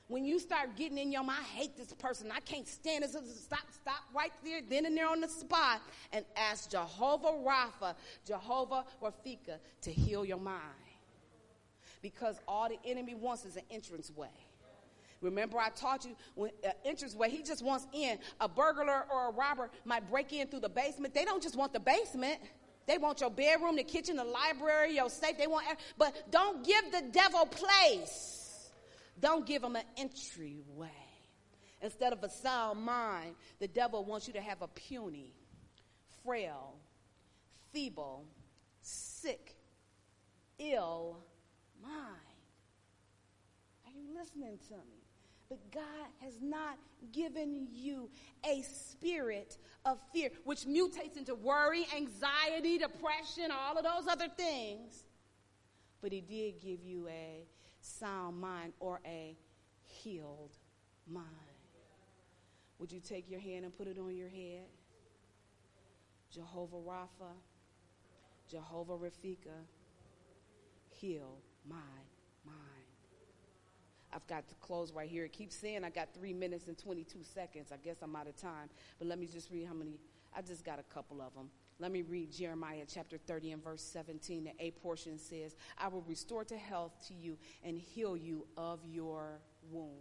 When 0.09 0.25
you 0.25 0.39
start 0.39 0.77
getting 0.77 0.99
in 0.99 1.11
your 1.11 1.25
mind, 1.25 1.41
I 1.41 1.59
hate 1.59 1.77
this 1.77 1.93
person. 1.95 2.31
I 2.35 2.39
can't 2.41 2.69
stand 2.69 3.03
this. 3.03 3.13
Stop, 3.13 3.65
stop 3.73 4.05
right 4.15 4.33
there, 4.45 4.61
then 4.69 4.87
and 4.87 4.97
there 4.97 5.09
on 5.09 5.21
the 5.21 5.29
spot, 5.29 5.83
and 6.13 6.25
ask 6.37 6.71
Jehovah 6.71 7.33
Rapha, 7.45 7.95
Jehovah 8.25 8.85
Rafika 9.03 9.59
to 9.83 9.91
heal 9.91 10.25
your 10.25 10.39
mind. 10.39 10.61
Because 12.03 12.39
all 12.47 12.69
the 12.69 12.79
enemy 12.89 13.15
wants 13.15 13.45
is 13.45 13.57
an 13.57 13.65
entrance 13.71 14.13
way. 14.15 14.29
Remember, 15.23 15.59
I 15.59 15.71
taught 15.71 16.05
you 16.05 16.15
when 16.35 16.51
uh, 16.65 16.71
entranceway, 16.85 17.31
he 17.31 17.43
just 17.43 17.65
wants 17.65 17.87
in. 17.93 18.19
A 18.41 18.49
burglar 18.49 19.07
or 19.11 19.31
a 19.31 19.33
robber 19.33 19.71
might 19.85 20.09
break 20.09 20.33
in 20.33 20.47
through 20.47 20.61
the 20.61 20.69
basement. 20.69 21.15
They 21.15 21.25
don't 21.25 21.43
just 21.43 21.57
want 21.57 21.73
the 21.73 21.81
basement. 21.81 22.39
They 22.87 22.99
want 22.99 23.21
your 23.21 23.31
bedroom, 23.31 23.75
the 23.75 23.83
kitchen, 23.83 24.15
the 24.17 24.25
library, 24.25 24.95
your 24.95 25.11
safe. 25.11 25.37
They 25.37 25.49
want, 25.49 25.67
but 25.99 26.31
don't 26.31 26.65
give 26.65 26.93
the 26.93 27.03
devil 27.11 27.47
place. 27.47 28.46
Don't 29.21 29.47
give 29.47 29.63
him 29.63 29.77
an 29.77 29.85
entryway. 29.97 30.91
Instead 31.83 32.13
of 32.13 32.23
a 32.23 32.31
sound 32.31 32.83
mind, 32.83 33.35
the 33.59 33.69
devil 33.69 34.05
wants 34.05 34.27
you 34.27 34.33
to 34.35 34.41
have 34.41 34.63
a 34.63 34.69
puny, 34.69 35.33
frail, 36.25 36.75
feeble, 37.73 38.25
sick, 38.81 39.55
ill 40.59 41.19
mind. 41.83 41.95
Are 43.87 43.93
you 43.93 44.19
listening 44.19 44.59
to 44.69 44.75
me? 44.75 45.03
But 45.49 45.71
God 45.71 46.09
has 46.23 46.35
not 46.41 46.77
given 47.13 47.69
you 47.73 48.11
a 48.45 48.63
spirit 48.63 49.59
of 49.85 49.99
fear, 50.13 50.31
which 50.45 50.65
mutates 50.65 51.17
into 51.17 51.35
worry, 51.35 51.87
anxiety, 51.95 52.79
depression, 52.79 53.51
all 53.53 53.77
of 53.77 53.85
those 53.85 54.09
other 54.11 54.29
things. 54.29 55.05
But 56.03 56.13
He 56.13 56.21
did 56.21 56.61
give 56.61 56.83
you 56.83 57.07
a 57.09 57.45
sound 57.87 58.41
mind 58.41 58.73
or 58.81 59.01
a 59.07 59.37
healed 59.85 60.57
mind. 61.07 61.27
Would 62.79 62.93
you 62.93 63.01
take 63.01 63.31
your 63.31 63.41
hand 63.41 63.65
and 63.65 63.77
put 63.77 63.87
it 63.87 63.99
on 63.99 64.15
your 64.15 64.29
head? 64.29 64.65
Jehovah 66.31 66.77
Rapha, 66.77 67.33
Jehovah 68.51 68.95
Rafika, 68.95 69.65
heal 70.89 71.39
my 71.69 71.77
mind. 72.45 72.57
I've 74.13 74.27
got 74.27 74.49
to 74.49 74.55
close 74.57 74.93
right 74.93 75.09
here. 75.09 75.25
It 75.25 75.33
keeps 75.33 75.57
saying 75.57 75.85
I 75.85 75.91
got 75.91 76.09
three 76.15 76.33
minutes 76.33 76.69
and 76.69 76.77
22 76.77 77.19
seconds. 77.23 77.73
I 77.73 77.77
guess 77.77 77.97
I'm 78.03 78.15
out 78.17 78.27
of 78.27 78.37
time. 78.37 78.69
But 78.99 79.09
let 79.09 79.19
me 79.19 79.27
just 79.27 79.51
read 79.51 79.67
how 79.67 79.75
many. 79.75 79.99
I 80.37 80.43
just 80.43 80.65
got 80.65 80.79
a 80.79 80.95
couple 80.95 81.21
of 81.23 81.35
them. 81.35 81.51
Let 81.79 81.93
me 81.93 82.03
read 82.03 82.33
Jeremiah 82.33 82.85
chapter 82.89 83.19
30 83.19 83.53
and 83.53 83.63
verse 83.63 83.83
17. 83.83 84.45
The 84.45 84.65
A 84.65 84.71
portion 84.71 85.19
says, 85.19 85.57
I 85.77 85.89
will 85.89 86.03
restore 86.03 86.45
to 86.45 86.57
health 86.57 86.93
to 87.09 87.15
you 87.15 87.37
and 87.63 87.77
heal 87.77 88.17
you 88.17 88.47
of 88.57 88.81
your 88.87 89.41
wounds. 89.71 89.93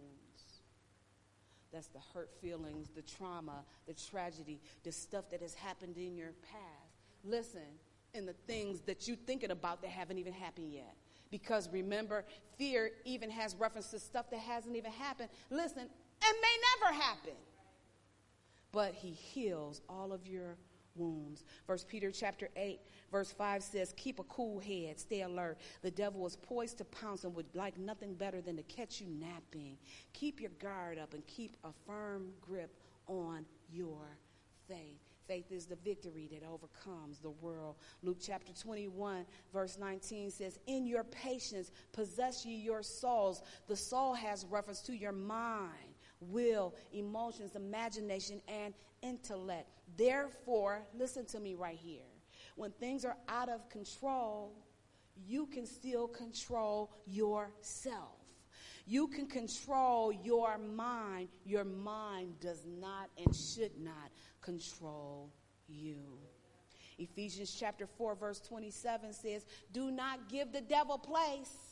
That's 1.72 1.88
the 1.88 2.00
hurt 2.14 2.30
feelings, 2.40 2.88
the 2.94 3.02
trauma, 3.02 3.64
the 3.86 3.92
tragedy, 3.92 4.60
the 4.84 4.92
stuff 4.92 5.28
that 5.30 5.42
has 5.42 5.54
happened 5.54 5.98
in 5.98 6.16
your 6.16 6.32
past. 6.50 6.96
Listen, 7.22 7.60
and 8.14 8.26
the 8.26 8.34
things 8.46 8.80
that 8.86 9.06
you're 9.06 9.16
thinking 9.26 9.50
about 9.50 9.82
that 9.82 9.90
haven't 9.90 10.18
even 10.18 10.32
happened 10.32 10.72
yet. 10.72 10.96
Because 11.30 11.68
remember, 11.70 12.24
fear 12.56 12.92
even 13.04 13.30
has 13.30 13.54
reference 13.56 13.88
to 13.90 13.98
stuff 13.98 14.30
that 14.30 14.40
hasn't 14.40 14.76
even 14.76 14.92
happened. 14.92 15.28
Listen, 15.50 15.82
it 15.82 16.36
may 16.40 16.86
never 16.86 16.94
happen. 16.94 17.34
But 18.72 18.94
he 18.94 19.10
heals 19.10 19.82
all 19.88 20.12
of 20.12 20.26
your 20.26 20.56
wounds. 20.96 21.44
First 21.66 21.88
Peter 21.88 22.10
chapter 22.10 22.48
8, 22.56 22.80
verse 23.10 23.32
5 23.32 23.62
says, 23.62 23.94
Keep 23.96 24.20
a 24.20 24.24
cool 24.24 24.60
head, 24.60 24.98
stay 24.98 25.22
alert. 25.22 25.58
The 25.82 25.90
devil 25.90 26.26
is 26.26 26.36
poised 26.36 26.78
to 26.78 26.84
pounce 26.84 27.24
and 27.24 27.34
would 27.34 27.54
like 27.54 27.78
nothing 27.78 28.14
better 28.14 28.40
than 28.40 28.56
to 28.56 28.62
catch 28.64 29.00
you 29.00 29.08
napping. 29.08 29.76
Keep 30.12 30.40
your 30.40 30.50
guard 30.60 30.98
up 30.98 31.14
and 31.14 31.26
keep 31.26 31.56
a 31.64 31.70
firm 31.86 32.28
grip 32.40 32.74
on 33.06 33.44
your 33.70 34.18
faith. 34.68 35.00
Faith 35.26 35.50
is 35.50 35.66
the 35.66 35.76
victory 35.76 36.28
that 36.32 36.46
overcomes 36.46 37.18
the 37.18 37.30
world. 37.30 37.74
Luke 38.02 38.18
chapter 38.20 38.52
21, 38.52 39.26
verse 39.52 39.76
19 39.76 40.30
says, 40.30 40.58
In 40.68 40.86
your 40.86 41.02
patience, 41.02 41.72
possess 41.92 42.46
ye 42.46 42.54
your 42.54 42.82
souls. 42.82 43.42
The 43.66 43.76
soul 43.76 44.14
has 44.14 44.46
reference 44.48 44.80
to 44.82 44.96
your 44.96 45.12
mind, 45.12 45.95
will, 46.20 46.74
emotions, 46.92 47.54
imagination, 47.54 48.40
and 48.48 48.74
intellect. 49.02 49.68
Therefore, 49.96 50.82
listen 50.94 51.24
to 51.26 51.40
me 51.40 51.54
right 51.54 51.78
here. 51.78 52.02
When 52.56 52.70
things 52.72 53.04
are 53.04 53.16
out 53.28 53.48
of 53.48 53.68
control, 53.68 54.52
you 55.26 55.46
can 55.46 55.66
still 55.66 56.08
control 56.08 56.90
yourself. 57.06 58.16
You 58.86 59.08
can 59.08 59.26
control 59.26 60.12
your 60.12 60.58
mind. 60.58 61.28
Your 61.44 61.64
mind 61.64 62.38
does 62.40 62.64
not 62.66 63.10
and 63.18 63.34
should 63.34 63.72
not 63.78 64.10
control 64.40 65.32
you. 65.66 66.18
Ephesians 66.98 67.54
chapter 67.58 67.86
4, 67.86 68.14
verse 68.14 68.40
27 68.40 69.12
says, 69.12 69.44
Do 69.72 69.90
not 69.90 70.28
give 70.30 70.52
the 70.52 70.60
devil 70.60 70.98
place. 70.98 71.65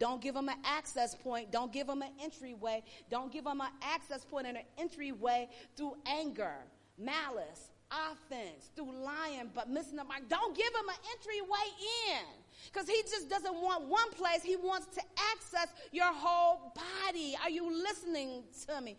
Don't 0.00 0.22
give 0.22 0.34
him 0.34 0.48
an 0.48 0.56
access 0.64 1.14
point. 1.14 1.52
Don't 1.52 1.72
give 1.72 1.88
him 1.88 2.00
an 2.00 2.08
entryway. 2.20 2.82
Don't 3.10 3.30
give 3.30 3.46
him 3.46 3.60
an 3.60 3.68
access 3.82 4.24
point 4.24 4.46
and 4.46 4.56
an 4.56 4.64
entryway 4.78 5.48
through 5.76 5.94
anger, 6.06 6.54
malice, 6.98 7.70
offense, 7.90 8.70
through 8.74 8.92
lying, 9.04 9.50
but 9.54 9.68
missing 9.68 9.96
the 9.96 10.04
mark. 10.04 10.22
Don't 10.28 10.56
give 10.56 10.68
him 10.68 10.88
an 10.88 10.94
entryway 11.12 11.66
in. 12.08 12.24
Because 12.72 12.88
he 12.88 13.02
just 13.02 13.28
doesn't 13.28 13.54
want 13.54 13.84
one 13.88 14.10
place. 14.12 14.42
He 14.42 14.56
wants 14.56 14.86
to 14.94 15.02
access 15.32 15.68
your 15.92 16.12
whole 16.12 16.72
body. 16.74 17.36
Are 17.42 17.50
you 17.50 17.70
listening 17.70 18.44
to 18.68 18.80
me? 18.80 18.96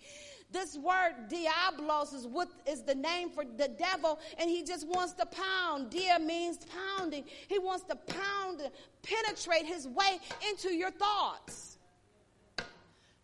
This 0.52 0.78
word 0.78 1.30
diablos 1.30 2.12
is 2.12 2.28
what 2.28 2.50
is 2.68 2.84
the 2.84 2.96
name 2.96 3.30
for 3.30 3.46
the 3.46 3.70
devil, 3.70 4.20
and 4.38 4.50
he 4.50 4.64
just 4.64 4.86
wants 4.86 5.14
to 5.14 5.26
pound. 5.26 5.90
Dia 5.90 6.20
means 6.20 6.60
pounding. 6.98 7.24
He 7.48 7.58
wants 7.58 7.86
to 7.86 7.96
pound, 7.96 8.70
penetrate 9.02 9.66
his 9.66 9.88
way 9.88 10.20
into 10.50 10.74
your 10.74 10.92
thoughts. 10.92 11.78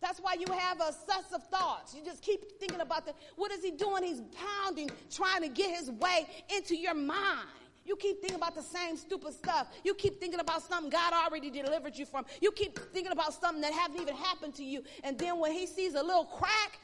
That's 0.00 0.20
why 0.20 0.34
you 0.34 0.46
have 0.52 0.80
obsessive 0.80 1.42
thoughts. 1.50 1.94
You 1.94 2.04
just 2.04 2.22
keep 2.22 2.58
thinking 2.58 2.80
about 2.80 3.04
the, 3.04 3.14
what 3.36 3.50
is 3.50 3.64
he 3.64 3.72
doing? 3.72 4.04
He's 4.04 4.22
pounding, 4.62 4.90
trying 5.10 5.42
to 5.42 5.48
get 5.48 5.76
his 5.76 5.90
way 5.90 6.26
into 6.54 6.76
your 6.76 6.94
mind. 6.94 7.48
You 7.84 7.96
keep 7.96 8.20
thinking 8.20 8.36
about 8.36 8.54
the 8.54 8.62
same 8.62 8.96
stupid 8.96 9.32
stuff. 9.32 9.68
You 9.82 9.94
keep 9.94 10.20
thinking 10.20 10.40
about 10.40 10.62
something 10.62 10.90
God 10.90 11.12
already 11.14 11.50
delivered 11.50 11.96
you 11.96 12.04
from. 12.04 12.26
You 12.40 12.52
keep 12.52 12.78
thinking 12.92 13.12
about 13.12 13.32
something 13.34 13.62
that 13.62 13.72
hasn't 13.72 14.00
even 14.00 14.14
happened 14.14 14.54
to 14.56 14.64
you. 14.64 14.82
And 15.02 15.18
then 15.18 15.38
when 15.40 15.52
he 15.52 15.66
sees 15.66 15.94
a 15.94 16.02
little 16.02 16.26
crack, 16.26 16.78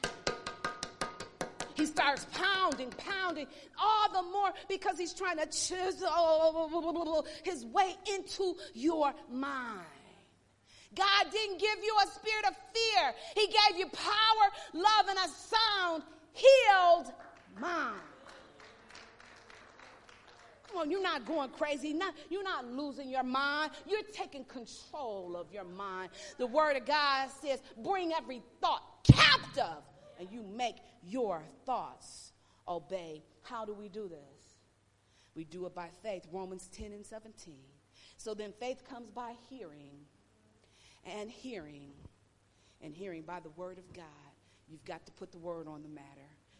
he 1.75 1.85
starts 1.85 2.25
pounding, 2.33 2.89
pounding, 2.91 3.47
all 3.79 4.11
the 4.11 4.29
more 4.29 4.51
because 4.67 4.97
he's 4.97 5.13
trying 5.13 5.37
to 5.37 5.45
chisel 5.45 7.25
his 7.43 7.65
way 7.65 7.95
into 8.13 8.55
your 8.73 9.13
mind. 9.31 9.85
God 10.95 11.25
didn't 11.31 11.59
give 11.59 11.77
you 11.83 11.95
a 12.03 12.07
spirit 12.07 12.45
of 12.47 12.55
fear. 12.73 13.13
He 13.35 13.47
gave 13.47 13.79
you 13.79 13.87
power, 13.87 14.51
love, 14.73 15.09
and 15.09 15.17
a 15.17 15.27
sound, 15.27 16.03
healed 16.31 17.11
mind. 17.59 18.01
Come 20.67 20.77
on, 20.77 20.91
you're 20.91 21.01
not 21.01 21.25
going 21.25 21.49
crazy. 21.51 21.93
Not, 21.93 22.15
you're 22.29 22.43
not 22.43 22.65
losing 22.65 23.09
your 23.09 23.23
mind. 23.23 23.71
You're 23.87 24.03
taking 24.13 24.45
control 24.45 25.35
of 25.35 25.51
your 25.51 25.63
mind. 25.63 26.11
The 26.37 26.47
word 26.47 26.77
of 26.77 26.85
God 26.85 27.29
says, 27.41 27.61
bring 27.83 28.13
every 28.13 28.41
thought 28.61 28.81
captive 29.03 29.83
and 30.19 30.29
you 30.31 30.43
make 30.43 30.75
your 31.03 31.43
thoughts 31.65 32.31
obey. 32.67 33.23
How 33.43 33.65
do 33.65 33.73
we 33.73 33.89
do 33.89 34.07
this? 34.07 34.55
We 35.35 35.43
do 35.43 35.65
it 35.65 35.75
by 35.75 35.89
faith. 36.01 36.23
Romans 36.31 36.69
10 36.73 36.93
and 36.93 37.05
17. 37.05 37.55
So 38.17 38.33
then 38.33 38.53
faith 38.59 38.83
comes 38.89 39.09
by 39.11 39.33
hearing, 39.49 40.05
and 41.05 41.29
hearing, 41.29 41.91
and 42.81 42.93
hearing 42.93 43.23
by 43.23 43.39
the 43.39 43.49
word 43.49 43.77
of 43.77 43.93
God. 43.93 44.05
You've 44.69 44.85
got 44.85 45.05
to 45.05 45.11
put 45.11 45.31
the 45.31 45.37
word 45.37 45.67
on 45.67 45.83
the 45.83 45.89
matter. 45.89 46.05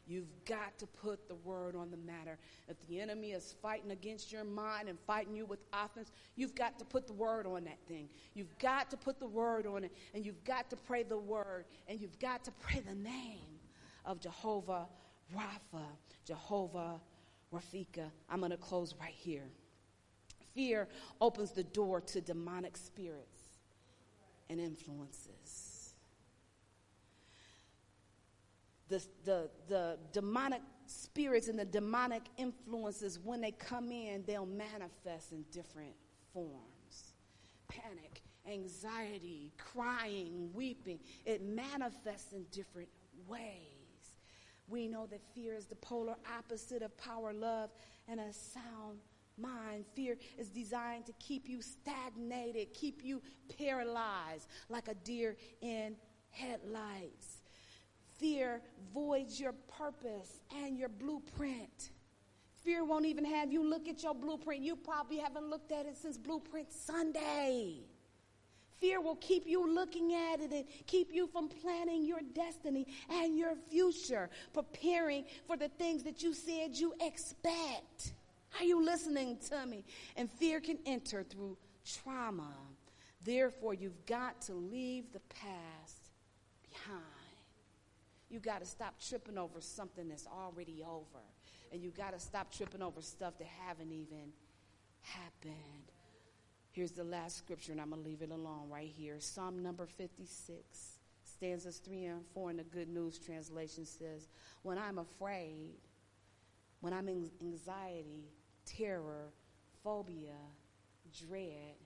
You've 0.07 0.29
got 0.45 0.77
to 0.79 0.85
put 0.85 1.27
the 1.27 1.35
word 1.35 1.75
on 1.75 1.89
the 1.89 1.97
matter. 1.97 2.37
If 2.67 2.77
the 2.87 2.99
enemy 2.99 3.31
is 3.31 3.55
fighting 3.61 3.91
against 3.91 4.31
your 4.31 4.43
mind 4.43 4.87
and 4.87 4.99
fighting 5.07 5.35
you 5.35 5.45
with 5.45 5.59
offense, 5.73 6.11
you've 6.35 6.55
got 6.55 6.77
to 6.79 6.85
put 6.85 7.07
the 7.07 7.13
word 7.13 7.47
on 7.47 7.63
that 7.63 7.79
thing. 7.87 8.09
You've 8.33 8.55
got 8.59 8.89
to 8.91 8.97
put 8.97 9.19
the 9.19 9.27
word 9.27 9.65
on 9.65 9.83
it, 9.83 9.91
and 10.13 10.25
you've 10.25 10.43
got 10.43 10.69
to 10.69 10.75
pray 10.75 11.03
the 11.03 11.17
word, 11.17 11.65
and 11.87 11.99
you've 11.99 12.19
got 12.19 12.43
to 12.43 12.51
pray 12.51 12.81
the 12.87 12.95
name 12.95 13.59
of 14.05 14.19
Jehovah 14.19 14.87
Rapha, 15.35 15.83
Jehovah 16.25 17.01
Rafika. 17.53 18.11
I'm 18.29 18.39
going 18.39 18.51
to 18.51 18.57
close 18.57 18.93
right 18.99 19.13
here. 19.15 19.49
Fear 20.53 20.87
opens 21.19 21.51
the 21.51 21.63
door 21.63 21.99
to 22.01 22.21
demonic 22.21 22.77
spirits 22.77 23.41
and 24.49 24.59
influences. 24.59 25.44
The, 28.89 29.03
the, 29.23 29.49
the 29.67 29.97
demonic 30.11 30.61
spirits 30.85 31.47
and 31.47 31.57
the 31.57 31.65
demonic 31.65 32.23
influences, 32.37 33.19
when 33.23 33.41
they 33.41 33.51
come 33.51 33.91
in, 33.91 34.23
they'll 34.27 34.45
manifest 34.45 35.31
in 35.31 35.43
different 35.51 35.93
forms. 36.33 37.13
Panic, 37.67 38.21
anxiety, 38.47 39.51
crying, 39.57 40.49
weeping, 40.53 40.99
it 41.25 41.43
manifests 41.43 42.33
in 42.33 42.45
different 42.51 42.89
ways. 43.27 43.49
We 44.67 44.87
know 44.87 45.05
that 45.07 45.21
fear 45.33 45.55
is 45.55 45.65
the 45.65 45.75
polar 45.75 46.15
opposite 46.37 46.81
of 46.81 46.95
power, 46.97 47.33
love, 47.33 47.69
and 48.07 48.19
a 48.19 48.33
sound 48.33 48.99
mind. 49.37 49.85
Fear 49.95 50.17
is 50.37 50.49
designed 50.49 51.05
to 51.05 51.13
keep 51.19 51.47
you 51.47 51.61
stagnated, 51.61 52.73
keep 52.73 53.03
you 53.03 53.21
paralyzed 53.57 54.47
like 54.69 54.87
a 54.87 54.95
deer 54.95 55.35
in 55.61 55.95
headlights. 56.31 57.34
Fear 58.17 58.61
voids 58.93 59.39
your 59.39 59.53
purpose 59.77 60.39
and 60.63 60.77
your 60.77 60.89
blueprint. 60.89 61.91
Fear 62.63 62.85
won't 62.85 63.05
even 63.05 63.25
have 63.25 63.51
you 63.51 63.63
look 63.63 63.87
at 63.87 64.01
your 64.01 64.15
blueprint. 64.15 64.63
You 64.63 64.75
probably 64.75 65.17
haven't 65.17 65.49
looked 65.49 65.71
at 65.71 65.85
it 65.85 65.97
since 65.97 66.17
Blueprint 66.17 66.71
Sunday. 66.71 67.75
Fear 68.77 69.01
will 69.01 69.15
keep 69.17 69.45
you 69.45 69.71
looking 69.71 70.13
at 70.13 70.41
it 70.41 70.51
and 70.51 70.65
keep 70.87 71.13
you 71.13 71.27
from 71.27 71.47
planning 71.47 72.05
your 72.05 72.19
destiny 72.33 72.87
and 73.09 73.37
your 73.37 73.55
future, 73.69 74.29
preparing 74.53 75.25
for 75.47 75.55
the 75.55 75.69
things 75.69 76.03
that 76.03 76.23
you 76.23 76.33
said 76.33 76.75
you 76.75 76.93
expect. 76.99 78.13
Are 78.59 78.65
you 78.65 78.83
listening 78.83 79.37
to 79.49 79.65
me? 79.65 79.85
And 80.17 80.29
fear 80.29 80.59
can 80.59 80.79
enter 80.85 81.23
through 81.23 81.57
trauma. 81.85 82.53
Therefore, 83.23 83.73
you've 83.73 84.05
got 84.05 84.41
to 84.43 84.53
leave 84.53 85.11
the 85.13 85.21
past 85.29 86.11
behind. 86.63 87.14
You 88.35 88.41
got 88.41 88.59
to 88.59 88.65
stop 88.65 88.95
tripping 88.99 89.37
over 89.37 89.61
something 89.61 90.09
that's 90.09 90.27
already 90.27 90.83
over. 90.85 91.23
And 91.71 91.81
you 91.81 91.89
got 91.89 92.11
to 92.11 92.19
stop 92.19 92.51
tripping 92.51 92.81
over 92.81 93.01
stuff 93.01 93.37
that 93.37 93.47
haven't 93.65 93.93
even 93.93 94.33
happened. 95.03 95.55
Here's 96.73 96.91
the 96.91 97.05
last 97.05 97.37
scripture, 97.37 97.71
and 97.71 97.79
I'm 97.79 97.91
going 97.91 98.03
to 98.03 98.09
leave 98.09 98.21
it 98.21 98.31
alone 98.31 98.67
right 98.69 98.91
here. 98.93 99.15
Psalm 99.19 99.63
number 99.63 99.85
56, 99.85 100.97
stanzas 101.23 101.77
3 101.77 102.03
and 102.03 102.25
4 102.33 102.49
in 102.49 102.57
the 102.57 102.63
Good 102.63 102.89
News 102.89 103.19
translation 103.19 103.85
says, 103.85 104.27
When 104.63 104.77
I'm 104.77 104.97
afraid, 104.97 105.75
when 106.81 106.91
I'm 106.91 107.07
in 107.07 107.31
anxiety, 107.41 108.25
terror, 108.65 109.29
phobia, 109.81 110.35
dread, 111.25 111.77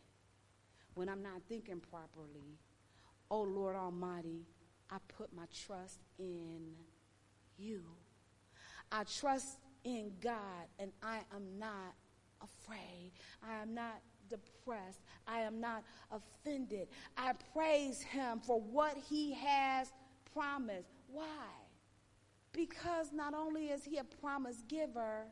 when 0.95 1.09
I'm 1.09 1.21
not 1.21 1.43
thinking 1.47 1.79
properly, 1.91 2.57
oh 3.29 3.43
Lord 3.43 3.75
Almighty, 3.75 4.47
I 4.91 4.97
put 5.17 5.34
my 5.36 5.45
trust 5.65 5.99
in 6.17 6.73
you. 7.58 7.82
I 8.91 9.04
trust 9.04 9.60
in 9.84 10.12
God 10.21 10.67
and 10.80 10.91
I 11.04 11.19
am 11.36 11.43
not 11.60 11.93
afraid. 12.41 13.12
I 13.43 13.62
am 13.62 13.73
not 13.73 14.02
depressed. 14.30 15.02
I 15.28 15.41
am 15.41 15.60
not 15.60 15.84
offended. 16.12 16.88
I 17.17 17.34
praise 17.54 18.02
Him 18.02 18.39
for 18.39 18.60
what 18.60 18.97
He 19.10 19.34
has 19.34 19.91
promised. 20.34 20.89
Why? 21.12 21.25
Because 22.52 23.12
not 23.13 23.34
only 23.34 23.67
is 23.67 23.84
He 23.84 23.97
a 23.97 24.04
promise 24.04 24.63
giver, 24.67 25.25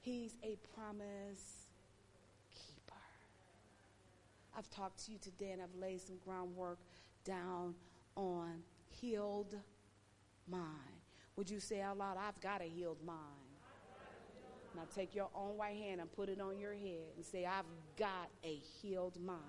He's 0.00 0.36
a 0.42 0.56
promise 0.74 1.68
keeper. 2.50 3.00
I've 4.56 4.68
talked 4.70 5.04
to 5.06 5.12
you 5.12 5.18
today 5.18 5.50
and 5.52 5.62
I've 5.62 5.74
laid 5.80 6.00
some 6.00 6.16
groundwork 6.24 6.78
down 7.24 7.74
on 8.16 8.62
healed 8.88 9.54
mind. 10.48 10.64
Would 11.36 11.50
you 11.50 11.60
say 11.60 11.80
out 11.80 11.98
loud, 11.98 12.16
I've 12.16 12.40
got 12.40 12.60
a 12.60 12.64
healed 12.64 13.02
mind? 13.04 13.18
Now 14.74 14.82
take 14.94 15.14
your 15.14 15.28
own 15.34 15.56
right 15.58 15.76
hand 15.76 16.00
and 16.00 16.12
put 16.12 16.28
it 16.28 16.40
on 16.40 16.58
your 16.58 16.74
head 16.74 17.12
and 17.16 17.24
say, 17.24 17.46
I've 17.46 17.64
got 17.96 18.28
a 18.42 18.60
healed 18.80 19.20
mind. 19.20 19.40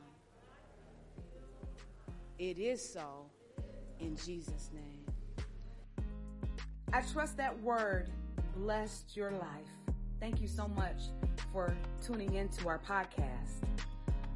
It 2.38 2.60
is 2.60 2.88
so 2.88 3.25
in 3.99 4.15
Jesus' 4.17 4.69
name. 4.73 5.06
I 6.93 7.01
trust 7.01 7.38
that 7.38 7.60
word 7.62 8.10
blessed 8.56 9.15
your 9.17 9.32
life. 9.32 9.67
Thank 10.19 10.41
you 10.41 10.47
so 10.47 10.67
much 10.67 11.04
for 11.51 11.75
tuning 12.06 12.36
into 12.36 12.67
our 12.67 12.80
podcast. 12.80 13.63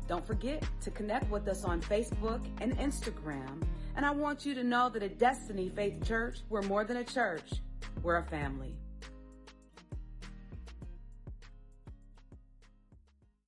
Don't 0.08 0.26
forget 0.26 0.64
to 0.82 0.92
connect 0.92 1.30
with 1.30 1.48
us 1.48 1.64
on 1.64 1.82
Facebook 1.82 2.42
and 2.62 2.78
Instagram 2.80 3.62
and 3.96 4.06
I 4.06 4.12
want 4.12 4.46
you 4.46 4.54
to 4.56 4.64
know 4.64 4.90
that 4.90 5.04
at 5.04 5.18
Destiny 5.18 5.70
Faith 5.70 6.06
Church, 6.06 6.40
we're 6.50 6.62
more 6.62 6.84
than 6.84 6.98
a 6.98 7.04
church, 7.04 7.52
we're 8.04 8.18
a 8.18 8.24
family. 8.24 8.76